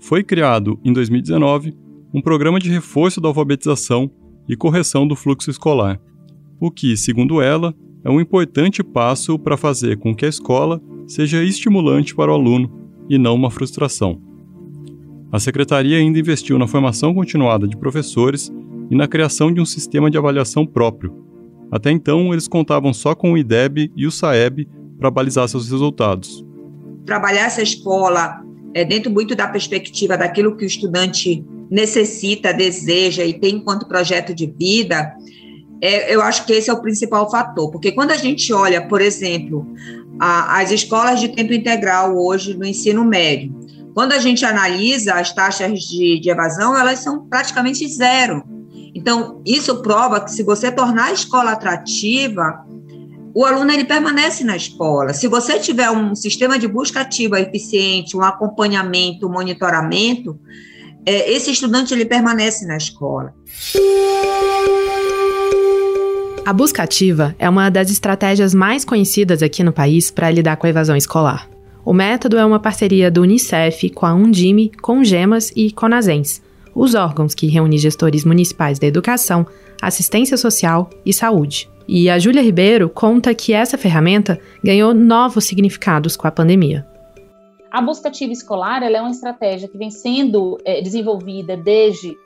Foi 0.00 0.22
criado, 0.22 0.78
em 0.84 0.92
2019, 0.92 1.74
um 2.12 2.20
programa 2.20 2.58
de 2.58 2.70
reforço 2.70 3.20
da 3.20 3.28
alfabetização 3.28 4.10
e 4.48 4.56
correção 4.56 5.06
do 5.06 5.16
fluxo 5.16 5.50
escolar, 5.50 6.00
o 6.60 6.70
que, 6.70 6.96
segundo 6.96 7.40
ela, 7.40 7.74
é 8.04 8.10
um 8.10 8.20
importante 8.20 8.82
passo 8.82 9.38
para 9.38 9.56
fazer 9.56 9.98
com 9.98 10.14
que 10.14 10.24
a 10.24 10.28
escola 10.28 10.80
seja 11.06 11.42
estimulante 11.42 12.14
para 12.14 12.30
o 12.30 12.34
aluno 12.34 12.77
e 13.08 13.18
não 13.18 13.34
uma 13.34 13.50
frustração. 13.50 14.20
A 15.30 15.38
secretaria 15.38 15.98
ainda 15.98 16.18
investiu 16.18 16.58
na 16.58 16.66
formação 16.66 17.14
continuada 17.14 17.66
de 17.66 17.76
professores 17.76 18.52
e 18.90 18.96
na 18.96 19.06
criação 19.06 19.52
de 19.52 19.60
um 19.60 19.66
sistema 19.66 20.10
de 20.10 20.16
avaliação 20.16 20.64
próprio. 20.64 21.14
Até 21.70 21.90
então, 21.90 22.32
eles 22.32 22.48
contavam 22.48 22.92
só 22.92 23.14
com 23.14 23.32
o 23.32 23.38
IDEB 23.38 23.92
e 23.94 24.06
o 24.06 24.10
SAEB 24.10 24.66
para 24.98 25.10
balizar 25.10 25.46
seus 25.48 25.70
resultados. 25.70 26.44
Trabalhar 27.04 27.46
essa 27.46 27.62
escola 27.62 28.42
é 28.74 28.84
dentro 28.84 29.10
muito 29.10 29.34
da 29.34 29.46
perspectiva 29.46 30.16
daquilo 30.16 30.56
que 30.56 30.64
o 30.64 30.66
estudante 30.66 31.44
necessita, 31.70 32.52
deseja 32.52 33.24
e 33.24 33.34
tem 33.34 33.56
enquanto 33.56 33.86
projeto 33.86 34.34
de 34.34 34.46
vida, 34.46 35.12
é, 35.80 36.14
eu 36.14 36.22
acho 36.22 36.44
que 36.44 36.52
esse 36.52 36.70
é 36.70 36.72
o 36.72 36.80
principal 36.80 37.30
fator, 37.30 37.70
porque 37.70 37.92
quando 37.92 38.10
a 38.10 38.16
gente 38.16 38.52
olha, 38.52 38.86
por 38.86 39.00
exemplo, 39.00 39.66
a, 40.18 40.60
as 40.60 40.70
escolas 40.70 41.20
de 41.20 41.28
tempo 41.28 41.52
integral 41.52 42.16
hoje 42.16 42.56
no 42.56 42.64
ensino 42.64 43.04
médio, 43.04 43.54
quando 43.94 44.12
a 44.12 44.18
gente 44.18 44.44
analisa 44.44 45.14
as 45.14 45.32
taxas 45.32 45.80
de, 45.80 46.20
de 46.20 46.30
evasão, 46.30 46.76
elas 46.76 47.00
são 47.00 47.26
praticamente 47.26 47.86
zero. 47.88 48.44
Então, 48.94 49.40
isso 49.44 49.82
prova 49.82 50.20
que 50.20 50.30
se 50.30 50.42
você 50.42 50.70
tornar 50.70 51.06
a 51.06 51.12
escola 51.12 51.52
atrativa, 51.52 52.64
o 53.34 53.44
aluno 53.44 53.70
ele 53.70 53.84
permanece 53.84 54.42
na 54.44 54.56
escola. 54.56 55.12
Se 55.12 55.28
você 55.28 55.58
tiver 55.58 55.90
um 55.90 56.14
sistema 56.14 56.58
de 56.58 56.66
busca 56.66 57.00
ativa 57.00 57.40
eficiente, 57.40 58.16
um 58.16 58.22
acompanhamento, 58.22 59.26
um 59.26 59.32
monitoramento, 59.32 60.38
é, 61.06 61.32
esse 61.32 61.50
estudante 61.50 61.94
ele 61.94 62.04
permanece 62.04 62.66
na 62.66 62.76
escola. 62.76 63.34
A 66.48 66.52
busca 66.54 66.82
ativa 66.82 67.36
é 67.38 67.46
uma 67.46 67.68
das 67.68 67.90
estratégias 67.90 68.54
mais 68.54 68.82
conhecidas 68.82 69.42
aqui 69.42 69.62
no 69.62 69.70
país 69.70 70.10
para 70.10 70.30
lidar 70.30 70.56
com 70.56 70.66
a 70.66 70.70
evasão 70.70 70.96
escolar. 70.96 71.46
O 71.84 71.92
método 71.92 72.38
é 72.38 72.44
uma 72.46 72.58
parceria 72.58 73.10
do 73.10 73.20
Unicef 73.20 73.90
com 73.90 74.06
a 74.06 74.14
Undime, 74.14 74.72
com 74.80 75.04
Gemas 75.04 75.52
e 75.54 75.70
Conasens, 75.70 76.42
os 76.74 76.94
órgãos 76.94 77.34
que 77.34 77.48
reúnem 77.48 77.76
gestores 77.76 78.24
municipais 78.24 78.78
da 78.78 78.86
educação, 78.86 79.46
assistência 79.82 80.38
social 80.38 80.88
e 81.04 81.12
saúde. 81.12 81.68
E 81.86 82.08
a 82.08 82.18
Júlia 82.18 82.40
Ribeiro 82.40 82.88
conta 82.88 83.34
que 83.34 83.52
essa 83.52 83.76
ferramenta 83.76 84.40
ganhou 84.64 84.94
novos 84.94 85.44
significados 85.44 86.16
com 86.16 86.26
a 86.26 86.30
pandemia. 86.30 86.86
A 87.70 87.82
busca 87.82 88.08
ativa 88.08 88.32
escolar 88.32 88.82
é 88.82 89.00
uma 89.02 89.10
estratégia 89.10 89.68
que 89.68 89.76
vem 89.76 89.90
sendo 89.90 90.56
é, 90.64 90.80
desenvolvida 90.80 91.58
desde 91.58 92.16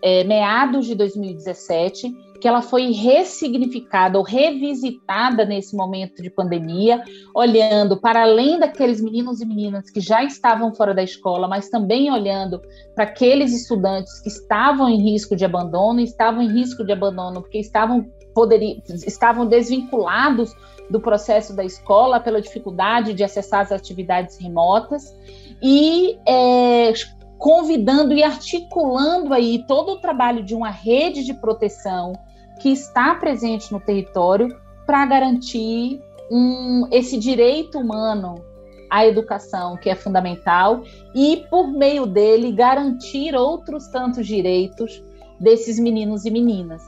é, 0.00 0.22
meados 0.22 0.86
de 0.86 0.94
2017 0.94 2.23
que 2.44 2.48
ela 2.48 2.60
foi 2.60 2.90
ressignificada 2.90 4.18
ou 4.18 4.22
revisitada 4.22 5.46
nesse 5.46 5.74
momento 5.74 6.22
de 6.22 6.28
pandemia, 6.28 7.02
olhando 7.34 7.96
para 7.98 8.20
além 8.20 8.58
daqueles 8.58 9.00
meninos 9.00 9.40
e 9.40 9.46
meninas 9.46 9.88
que 9.88 9.98
já 9.98 10.22
estavam 10.22 10.74
fora 10.74 10.92
da 10.92 11.02
escola, 11.02 11.48
mas 11.48 11.70
também 11.70 12.12
olhando 12.12 12.60
para 12.94 13.04
aqueles 13.04 13.50
estudantes 13.50 14.20
que 14.20 14.28
estavam 14.28 14.90
em 14.90 15.00
risco 15.00 15.34
de 15.34 15.42
abandono, 15.42 16.00
estavam 16.00 16.42
em 16.42 16.52
risco 16.52 16.84
de 16.84 16.92
abandono 16.92 17.40
porque 17.40 17.58
estavam 17.58 18.12
poderiam, 18.34 18.76
estavam 19.06 19.46
desvinculados 19.46 20.54
do 20.90 21.00
processo 21.00 21.56
da 21.56 21.64
escola 21.64 22.20
pela 22.20 22.42
dificuldade 22.42 23.14
de 23.14 23.24
acessar 23.24 23.62
as 23.62 23.72
atividades 23.72 24.36
remotas 24.36 25.16
e 25.62 26.18
é, 26.28 26.92
convidando 27.38 28.12
e 28.12 28.22
articulando 28.22 29.32
aí 29.32 29.64
todo 29.66 29.92
o 29.92 29.98
trabalho 29.98 30.44
de 30.44 30.54
uma 30.54 30.68
rede 30.68 31.24
de 31.24 31.32
proteção 31.32 32.12
que 32.60 32.70
está 32.70 33.14
presente 33.14 33.72
no 33.72 33.80
território 33.80 34.56
para 34.86 35.04
garantir 35.06 36.00
um, 36.30 36.86
esse 36.90 37.18
direito 37.18 37.78
humano 37.78 38.44
à 38.90 39.06
educação, 39.06 39.76
que 39.76 39.90
é 39.90 39.94
fundamental, 39.94 40.82
e, 41.14 41.44
por 41.50 41.68
meio 41.68 42.06
dele, 42.06 42.52
garantir 42.52 43.34
outros 43.34 43.88
tantos 43.88 44.26
direitos 44.26 45.02
desses 45.40 45.78
meninos 45.78 46.24
e 46.24 46.30
meninas. 46.30 46.82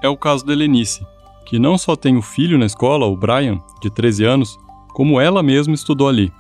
É 0.03 0.09
o 0.09 0.17
caso 0.17 0.45
da 0.45 0.53
Helenice, 0.53 1.07
que 1.47 1.59
não 1.59 1.77
só 1.77 1.97
tem 1.97 2.17
o 2.17 2.23
filho 2.23 2.59
na 2.59 2.67
escola, 2.67 3.07
o 3.07 3.17
Brian, 3.17 3.59
de 3.81 3.91
13 3.91 4.25
anos, 4.25 4.59
como 4.89 5.21
ela 5.21 5.43
mesma 5.43 5.75
estudou 5.75 6.09
ali. 6.09 6.33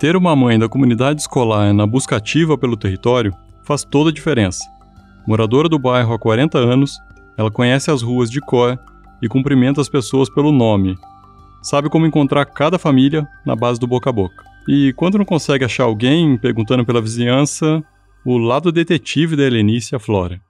Ter 0.00 0.16
uma 0.16 0.34
mãe 0.34 0.58
da 0.58 0.66
comunidade 0.66 1.20
escolar 1.20 1.74
na 1.74 1.86
busca 1.86 2.16
ativa 2.16 2.56
pelo 2.56 2.74
território 2.74 3.34
faz 3.62 3.84
toda 3.84 4.08
a 4.08 4.12
diferença. 4.12 4.64
Moradora 5.28 5.68
do 5.68 5.78
bairro 5.78 6.14
há 6.14 6.18
40 6.18 6.56
anos, 6.56 6.98
ela 7.36 7.50
conhece 7.50 7.90
as 7.90 8.00
ruas 8.00 8.30
de 8.30 8.40
cor 8.40 8.80
e 9.20 9.28
cumprimenta 9.28 9.78
as 9.78 9.90
pessoas 9.90 10.30
pelo 10.30 10.50
nome. 10.50 10.96
Sabe 11.60 11.90
como 11.90 12.06
encontrar 12.06 12.46
cada 12.46 12.78
família 12.78 13.28
na 13.44 13.54
base 13.54 13.78
do 13.78 13.86
boca 13.86 14.08
a 14.08 14.12
boca. 14.12 14.42
E 14.66 14.94
quando 14.94 15.18
não 15.18 15.24
consegue 15.26 15.66
achar 15.66 15.84
alguém 15.84 16.38
perguntando 16.38 16.82
pela 16.82 17.02
vizinhança, 17.02 17.84
o 18.24 18.38
lado 18.38 18.72
detetive 18.72 19.36
da 19.36 19.42
Helenice 19.42 19.94
aflora. 19.94 20.40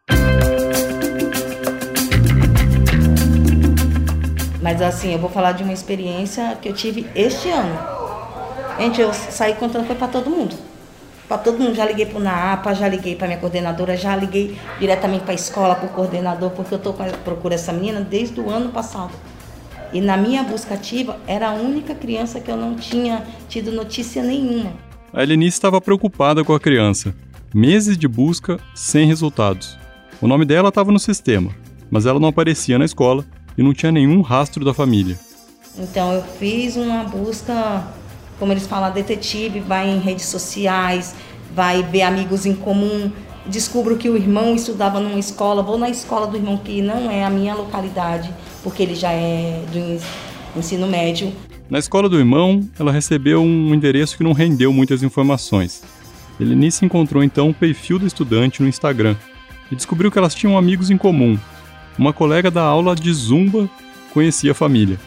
Mas 4.62 4.80
assim, 4.80 5.12
eu 5.12 5.18
vou 5.18 5.28
falar 5.28 5.52
de 5.52 5.64
uma 5.64 5.72
experiência 5.72 6.56
que 6.62 6.68
eu 6.68 6.72
tive 6.72 7.04
este 7.16 7.48
ano. 7.48 7.99
Gente, 8.80 8.98
eu 8.98 9.12
saí 9.12 9.52
contando 9.56 9.86
foi 9.86 9.94
para 9.94 10.08
todo 10.08 10.30
mundo. 10.30 10.56
Para 11.28 11.36
todo 11.36 11.58
mundo, 11.58 11.74
já 11.74 11.84
liguei 11.84 12.06
para 12.06 12.18
o 12.18 12.22
NAPA, 12.22 12.74
já 12.74 12.88
liguei 12.88 13.14
para 13.14 13.26
minha 13.26 13.38
coordenadora, 13.38 13.94
já 13.94 14.16
liguei 14.16 14.58
diretamente 14.78 15.22
para 15.22 15.32
a 15.32 15.34
escola, 15.34 15.74
para 15.74 15.84
o 15.84 15.90
coordenador, 15.90 16.48
porque 16.52 16.72
eu 16.72 16.78
estou 16.78 16.94
procurando 17.22 17.58
essa 17.58 17.74
menina 17.74 18.00
desde 18.00 18.40
o 18.40 18.48
ano 18.48 18.70
passado. 18.70 19.12
E 19.92 20.00
na 20.00 20.16
minha 20.16 20.42
busca 20.42 20.74
ativa, 20.74 21.18
era 21.26 21.50
a 21.50 21.52
única 21.52 21.94
criança 21.94 22.40
que 22.40 22.50
eu 22.50 22.56
não 22.56 22.74
tinha 22.74 23.22
tido 23.50 23.70
notícia 23.70 24.22
nenhuma. 24.22 24.72
A 25.12 25.22
Helenice 25.22 25.58
estava 25.58 25.78
preocupada 25.78 26.42
com 26.42 26.54
a 26.54 26.58
criança. 26.58 27.14
Meses 27.54 27.98
de 27.98 28.08
busca 28.08 28.58
sem 28.74 29.06
resultados. 29.06 29.78
O 30.22 30.26
nome 30.26 30.46
dela 30.46 30.70
estava 30.70 30.90
no 30.90 30.98
sistema, 30.98 31.54
mas 31.90 32.06
ela 32.06 32.18
não 32.18 32.30
aparecia 32.30 32.78
na 32.78 32.86
escola 32.86 33.26
e 33.58 33.62
não 33.62 33.74
tinha 33.74 33.92
nenhum 33.92 34.22
rastro 34.22 34.64
da 34.64 34.72
família. 34.72 35.18
Então 35.76 36.12
eu 36.12 36.22
fiz 36.22 36.76
uma 36.76 37.04
busca, 37.04 37.84
como 38.40 38.52
eles 38.52 38.66
falam, 38.66 38.90
detetive, 38.90 39.60
vai 39.60 39.88
em 39.88 40.00
redes 40.00 40.24
sociais, 40.24 41.14
vai 41.54 41.82
ver 41.82 42.02
amigos 42.02 42.46
em 42.46 42.54
comum, 42.54 43.12
descubro 43.46 43.96
que 43.96 44.08
o 44.08 44.16
irmão 44.16 44.56
estudava 44.56 44.98
numa 44.98 45.18
escola, 45.18 45.62
vou 45.62 45.78
na 45.78 45.90
escola 45.90 46.26
do 46.26 46.36
irmão 46.36 46.56
que 46.56 46.80
não 46.80 47.10
é 47.10 47.22
a 47.22 47.30
minha 47.30 47.54
localidade, 47.54 48.32
porque 48.62 48.82
ele 48.82 48.94
já 48.94 49.12
é 49.12 49.62
do 49.72 50.58
ensino 50.58 50.86
médio. 50.86 51.32
Na 51.68 51.78
escola 51.78 52.08
do 52.08 52.18
irmão, 52.18 52.68
ela 52.78 52.90
recebeu 52.90 53.42
um 53.42 53.74
endereço 53.74 54.16
que 54.16 54.24
não 54.24 54.32
rendeu 54.32 54.72
muitas 54.72 55.02
informações. 55.02 55.82
Helenice 56.40 56.84
encontrou 56.84 57.22
então 57.22 57.50
o 57.50 57.54
perfil 57.54 57.98
do 57.98 58.06
estudante 58.06 58.62
no 58.62 58.68
Instagram 58.68 59.14
e 59.70 59.76
descobriu 59.76 60.10
que 60.10 60.18
elas 60.18 60.34
tinham 60.34 60.56
amigos 60.56 60.90
em 60.90 60.96
comum. 60.96 61.38
Uma 61.98 62.12
colega 62.12 62.50
da 62.50 62.62
aula 62.62 62.96
de 62.96 63.12
zumba 63.12 63.68
conhecia 64.12 64.52
a 64.52 64.54
família. 64.54 64.98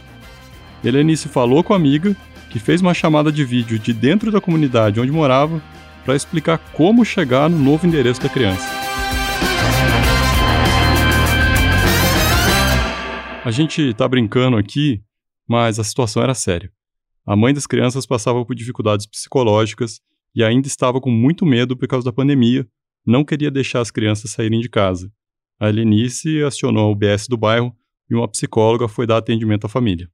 Helenice 0.86 1.28
falou 1.28 1.64
com 1.64 1.74
a 1.74 1.76
amiga, 1.76 2.16
que 2.54 2.60
fez 2.60 2.82
uma 2.82 2.94
chamada 2.94 3.32
de 3.32 3.44
vídeo 3.44 3.80
de 3.80 3.92
dentro 3.92 4.32
da 4.32 4.40
comunidade 4.40 5.00
onde 5.00 5.12
morava 5.12 5.60
para 6.06 6.16
explicar 6.16 6.60
como 6.72 7.04
chegar 7.04 7.50
no 7.50 7.58
novo 7.58 7.88
endereço 7.88 8.22
da 8.22 8.30
criança. 8.30 8.64
A 13.44 13.50
gente 13.50 13.82
está 13.82 14.08
brincando 14.08 14.56
aqui, 14.56 15.02
mas 15.50 15.80
a 15.80 15.84
situação 15.84 16.22
era 16.22 16.36
séria. 16.36 16.72
A 17.26 17.36
mãe 17.36 17.56
das 17.56 17.66
crianças 17.66 18.06
passava 18.06 18.46
por 18.46 18.54
dificuldades 18.54 19.08
psicológicas 19.08 20.00
e 20.36 20.44
ainda 20.44 20.68
estava 20.68 21.02
com 21.02 21.10
muito 21.10 21.48
medo 21.48 21.76
por 21.76 21.88
causa 21.88 22.06
da 22.06 22.14
pandemia, 22.14 22.68
não 23.04 23.26
queria 23.26 23.50
deixar 23.50 23.82
as 23.82 23.90
crianças 23.90 24.30
saírem 24.30 24.60
de 24.60 24.70
casa. 24.70 25.12
A 25.60 25.70
Helenice 25.70 26.44
acionou 26.44 26.86
a 26.86 26.92
UBS 26.92 27.28
do 27.28 27.36
bairro 27.36 27.76
e 28.08 28.14
uma 28.14 28.28
psicóloga 28.28 28.88
foi 28.88 29.08
dar 29.08 29.18
atendimento 29.18 29.66
à 29.66 29.70
família. 29.70 30.08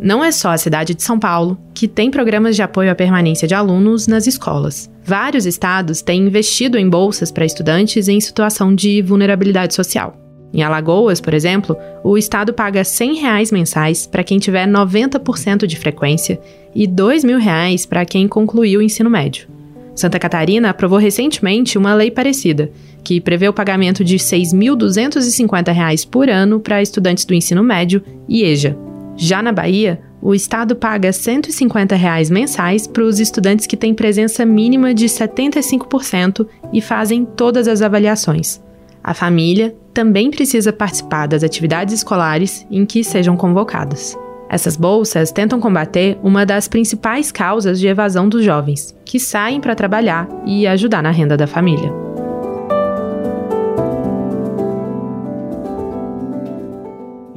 Não 0.00 0.22
é 0.22 0.30
só 0.30 0.50
a 0.50 0.58
cidade 0.58 0.94
de 0.94 1.02
São 1.02 1.18
Paulo 1.18 1.58
que 1.72 1.88
tem 1.88 2.10
programas 2.10 2.54
de 2.54 2.62
apoio 2.62 2.90
à 2.90 2.94
permanência 2.94 3.48
de 3.48 3.54
alunos 3.54 4.06
nas 4.06 4.26
escolas. 4.26 4.90
Vários 5.02 5.46
estados 5.46 6.02
têm 6.02 6.26
investido 6.26 6.76
em 6.76 6.88
bolsas 6.88 7.30
para 7.30 7.46
estudantes 7.46 8.08
em 8.08 8.20
situação 8.20 8.74
de 8.74 9.00
vulnerabilidade 9.00 9.74
social. 9.74 10.16
Em 10.52 10.62
Alagoas, 10.62 11.20
por 11.20 11.34
exemplo, 11.34 11.76
o 12.04 12.16
estado 12.16 12.52
paga 12.52 12.84
100 12.84 13.14
reais 13.16 13.50
mensais 13.50 14.06
para 14.06 14.24
quem 14.24 14.38
tiver 14.38 14.66
90% 14.66 15.66
de 15.66 15.76
frequência 15.76 16.40
e 16.74 16.86
2 16.86 17.24
mil 17.24 17.38
reais 17.38 17.84
para 17.84 18.04
quem 18.04 18.28
concluiu 18.28 18.80
o 18.80 18.82
ensino 18.82 19.10
médio. 19.10 19.48
Santa 19.94 20.18
Catarina 20.18 20.70
aprovou 20.70 20.98
recentemente 20.98 21.78
uma 21.78 21.94
lei 21.94 22.10
parecida, 22.10 22.70
que 23.02 23.20
prevê 23.20 23.48
o 23.48 23.52
pagamento 23.52 24.04
de 24.04 24.16
R$ 24.16 24.22
6.250 24.22 26.08
por 26.08 26.28
ano 26.28 26.60
para 26.60 26.82
estudantes 26.82 27.24
do 27.24 27.34
ensino 27.34 27.62
médio 27.62 28.02
e 28.28 28.42
EJA, 28.42 28.76
já 29.16 29.42
na 29.42 29.52
Bahia, 29.52 30.00
o 30.20 30.34
Estado 30.34 30.76
paga 30.76 31.12
150 31.12 31.94
reais 31.94 32.28
mensais 32.30 32.86
para 32.86 33.02
os 33.02 33.18
estudantes 33.18 33.66
que 33.66 33.76
têm 33.76 33.94
presença 33.94 34.44
mínima 34.44 34.92
de 34.92 35.06
75% 35.06 36.46
e 36.72 36.80
fazem 36.80 37.24
todas 37.24 37.68
as 37.68 37.80
avaliações. 37.80 38.60
A 39.02 39.14
família 39.14 39.74
também 39.94 40.30
precisa 40.30 40.72
participar 40.72 41.28
das 41.28 41.42
atividades 41.42 41.94
escolares 41.94 42.66
em 42.70 42.84
que 42.84 43.04
sejam 43.04 43.36
convocadas. 43.36 44.18
Essas 44.48 44.76
bolsas 44.76 45.32
tentam 45.32 45.60
combater 45.60 46.18
uma 46.22 46.44
das 46.44 46.68
principais 46.68 47.32
causas 47.32 47.80
de 47.80 47.86
evasão 47.86 48.28
dos 48.28 48.44
jovens, 48.44 48.94
que 49.04 49.18
saem 49.18 49.60
para 49.60 49.74
trabalhar 49.74 50.28
e 50.44 50.66
ajudar 50.66 51.02
na 51.02 51.10
renda 51.10 51.36
da 51.36 51.46
família. 51.46 52.05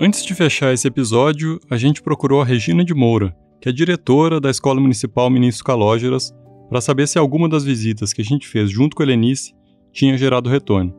Antes 0.10 0.26
de 0.26 0.34
fechar 0.34 0.74
esse 0.74 0.88
episódio, 0.88 1.60
a 1.70 1.78
gente 1.78 2.02
procurou 2.02 2.42
a 2.42 2.44
Regina 2.44 2.84
de 2.84 2.96
Moura, 2.96 3.32
que 3.62 3.70
é 3.70 3.72
diretora 3.72 4.42
da 4.42 4.50
Escola 4.50 4.82
Municipal 4.82 5.30
Ministro 5.30 5.64
Calógeras, 5.64 6.34
para 6.68 6.82
saber 6.82 7.08
se 7.08 7.20
alguma 7.20 7.48
das 7.48 7.64
visitas 7.64 8.12
que 8.12 8.24
a 8.24 8.26
gente 8.26 8.48
fez 8.48 8.72
junto 8.72 8.96
com 8.96 9.04
a 9.04 9.06
Helenice 9.06 9.54
tinha 9.94 10.18
gerado 10.18 10.50
retorno. 10.50 10.96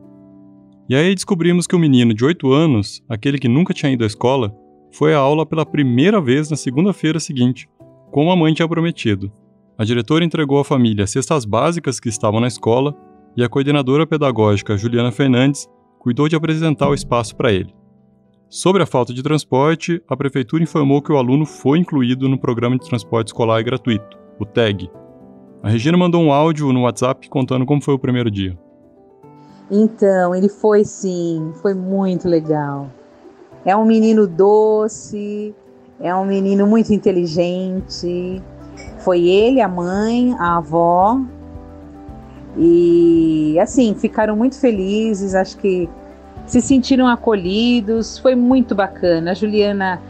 E 0.87 0.95
aí 0.95 1.13
descobrimos 1.13 1.67
que 1.67 1.75
o 1.75 1.79
menino 1.79 2.13
de 2.13 2.23
8 2.23 2.53
anos, 2.53 3.03
aquele 3.09 3.37
que 3.37 3.49
nunca 3.49 3.73
tinha 3.73 3.91
ido 3.91 4.05
à 4.05 4.07
escola, 4.07 4.55
foi 4.93 5.13
à 5.13 5.17
aula 5.17 5.45
pela 5.45 5.65
primeira 5.65 6.21
vez 6.21 6.49
na 6.49 6.55
segunda-feira 6.55 7.19
seguinte, 7.19 7.67
como 8.13 8.31
a 8.31 8.35
mãe 8.37 8.53
tinha 8.53 8.65
prometido. 8.69 9.29
A 9.77 9.83
diretora 9.83 10.23
entregou 10.23 10.57
à 10.57 10.63
família 10.63 11.05
cestas 11.05 11.43
básicas 11.43 11.99
que 11.99 12.07
estavam 12.07 12.39
na 12.39 12.47
escola 12.47 12.95
e 13.35 13.43
a 13.43 13.49
coordenadora 13.49 14.07
pedagógica 14.07 14.77
Juliana 14.77 15.11
Fernandes 15.11 15.67
cuidou 15.99 16.29
de 16.29 16.37
apresentar 16.37 16.87
o 16.87 16.93
espaço 16.93 17.35
para 17.35 17.51
ele. 17.51 17.80
Sobre 18.53 18.83
a 18.83 18.85
falta 18.85 19.13
de 19.13 19.23
transporte, 19.23 20.03
a 20.09 20.17
prefeitura 20.17 20.61
informou 20.61 21.01
que 21.01 21.09
o 21.09 21.15
aluno 21.15 21.45
foi 21.45 21.79
incluído 21.79 22.27
no 22.27 22.37
programa 22.37 22.77
de 22.77 22.85
transporte 22.85 23.27
escolar 23.27 23.63
gratuito, 23.63 24.19
o 24.37 24.45
TAG. 24.45 24.91
A 25.63 25.69
Regina 25.69 25.97
mandou 25.97 26.21
um 26.21 26.33
áudio 26.33 26.73
no 26.73 26.81
WhatsApp 26.81 27.29
contando 27.29 27.65
como 27.65 27.81
foi 27.81 27.93
o 27.93 27.99
primeiro 27.99 28.29
dia. 28.29 28.59
Então, 29.71 30.35
ele 30.35 30.49
foi 30.49 30.83
sim, 30.83 31.53
foi 31.61 31.73
muito 31.73 32.27
legal. 32.27 32.89
É 33.63 33.73
um 33.73 33.85
menino 33.85 34.27
doce, 34.27 35.55
é 35.97 36.13
um 36.13 36.25
menino 36.25 36.67
muito 36.67 36.93
inteligente. 36.93 38.43
Foi 38.99 39.29
ele, 39.29 39.61
a 39.61 39.67
mãe, 39.69 40.35
a 40.37 40.57
avó. 40.57 41.21
E 42.57 43.57
assim, 43.61 43.95
ficaram 43.95 44.35
muito 44.35 44.59
felizes, 44.59 45.35
acho 45.35 45.57
que 45.57 45.87
se 46.45 46.61
sentiram 46.61 47.07
acolhidos, 47.07 48.17
foi 48.17 48.35
muito 48.35 48.75
bacana. 48.75 49.31
A 49.31 49.33
Juliana 49.33 50.01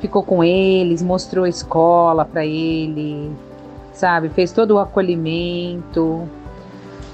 ficou 0.00 0.22
com 0.22 0.42
eles, 0.44 1.02
mostrou 1.02 1.44
a 1.44 1.48
escola 1.48 2.24
para 2.24 2.44
ele, 2.44 3.30
sabe? 3.92 4.28
Fez 4.28 4.52
todo 4.52 4.72
o 4.72 4.78
acolhimento. 4.78 6.28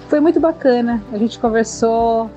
Foi 0.09 0.21
muito 0.21 0.41
bacana. 0.41 1.03
A 1.13 1.19
gente 1.19 1.39
conversou. 1.39 2.31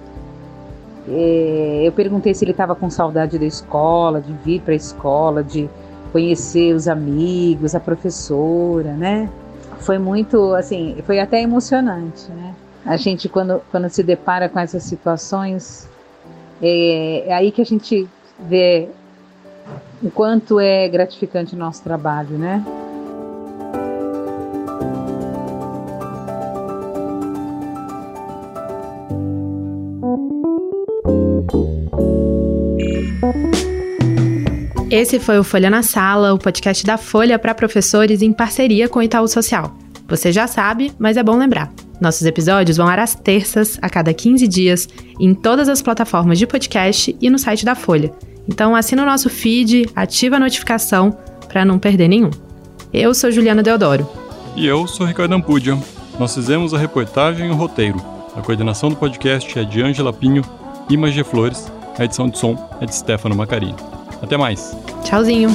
É, 1.10 1.84
eu 1.86 1.92
perguntei 1.92 2.34
se 2.34 2.44
ele 2.44 2.52
estava 2.52 2.76
com 2.76 2.90
saudade 2.90 3.40
da 3.40 3.46
escola, 3.46 4.20
de 4.20 4.34
vir 4.44 4.62
para 4.62 4.74
a 4.74 4.76
escola, 4.76 5.42
de 5.42 5.70
conhecer 6.12 6.74
os 6.74 6.88
amigos, 6.88 7.76
a 7.76 7.80
professora, 7.80 8.94
né? 8.94 9.30
Foi 9.80 9.98
muito, 9.98 10.54
assim, 10.54 10.98
foi 11.06 11.20
até 11.20 11.42
emocionante, 11.42 12.30
né? 12.32 12.54
A 12.86 12.98
gente, 12.98 13.30
quando, 13.30 13.62
quando 13.70 13.90
se 13.90 14.02
depara 14.02 14.50
com 14.50 14.60
essas 14.60 14.84
situações, 14.84 15.88
é, 16.62 17.28
é 17.28 17.34
aí 17.34 17.52
que 17.52 17.62
a 17.62 17.66
gente 17.66 18.08
vê 18.40 18.90
o 20.02 20.12
quanto 20.12 20.60
é 20.60 20.88
gratificante 20.88 21.56
o 21.56 21.58
nosso 21.58 21.84
trabalho, 21.84 22.38
né? 22.38 22.64
Esse 34.90 35.20
foi 35.20 35.38
o 35.38 35.44
Folha 35.44 35.70
na 35.70 35.84
Sala, 35.84 36.34
o 36.34 36.40
podcast 36.40 36.86
da 36.86 36.98
Folha 36.98 37.38
para 37.38 37.54
professores 37.54 38.22
em 38.22 38.32
parceria 38.32 38.88
com 38.88 39.00
o 39.00 39.04
Itaú 39.04 39.28
Social. 39.28 39.76
Você 40.08 40.32
já 40.32 40.48
sabe, 40.48 40.94
mas 40.98 41.18
é 41.18 41.24
bom 41.24 41.38
lembrar. 41.38 41.72
Nossos 42.00 42.26
episódios 42.26 42.78
vão 42.78 42.88
ar 42.88 43.00
às 43.00 43.16
terças, 43.16 43.78
a 43.82 43.90
cada 43.90 44.14
15 44.14 44.48
dias, 44.48 44.88
em 45.20 45.34
todas 45.34 45.68
as 45.68 45.82
plataformas 45.82 46.38
de 46.38 46.48
podcast 46.48 47.16
e 47.20 47.30
no 47.30 47.40
site 47.40 47.66
da 47.66 47.76
Folha. 47.76 48.12
Então 48.48 48.76
assina 48.76 49.04
o 49.04 49.06
nosso 49.06 49.30
feed, 49.30 49.90
ativa 49.96 50.38
a 50.38 50.40
notificação 50.40 51.18
para 51.48 51.66
não 51.66 51.80
perder 51.80 52.08
nenhum. 52.08 52.30
Eu 52.94 53.14
sou 53.14 53.32
Juliana 53.32 53.62
Deodoro. 53.62 54.08
E 54.56 54.66
eu 54.66 54.88
sou 54.88 55.06
Ricardo 55.06 55.34
Ampudia. 55.34 55.78
Nós 56.18 56.34
fizemos 56.34 56.74
a 56.74 56.78
reportagem 56.78 57.48
e 57.48 57.52
o 57.52 57.56
roteiro. 57.56 58.02
A 58.36 58.42
coordenação 58.42 58.90
do 58.90 58.96
podcast 58.96 59.58
é 59.58 59.64
de 59.64 59.82
Ângela 59.82 60.14
Pinho 60.14 60.44
e 60.90 60.96
Magia 60.96 61.26
Flores. 61.26 61.72
A 61.98 62.06
edição 62.06 62.30
de 62.30 62.38
som 62.38 62.56
é 62.80 62.86
de 62.86 62.96
Stefano 62.96 63.36
Macarini. 63.36 63.76
Até 64.22 64.38
mais. 64.38 64.76
Tchauzinho. 65.04 65.50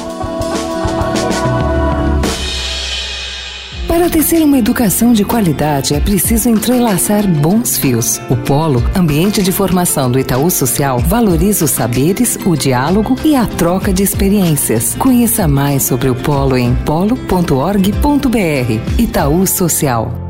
Para 4.02 4.10
tecer 4.10 4.42
uma 4.42 4.58
educação 4.58 5.12
de 5.12 5.24
qualidade 5.24 5.94
é 5.94 6.00
preciso 6.00 6.48
entrelaçar 6.48 7.24
bons 7.24 7.78
fios. 7.78 8.20
O 8.28 8.36
Polo, 8.36 8.82
ambiente 8.96 9.40
de 9.44 9.52
formação 9.52 10.10
do 10.10 10.18
Itaú 10.18 10.50
Social, 10.50 10.98
valoriza 10.98 11.66
os 11.66 11.70
saberes, 11.70 12.36
o 12.44 12.56
diálogo 12.56 13.14
e 13.24 13.36
a 13.36 13.46
troca 13.46 13.92
de 13.92 14.02
experiências. 14.02 14.96
Conheça 14.96 15.46
mais 15.46 15.84
sobre 15.84 16.10
o 16.10 16.16
Polo 16.16 16.56
em 16.56 16.74
polo.org.br. 16.74 17.20
Itaú 18.98 19.46
Social. 19.46 20.21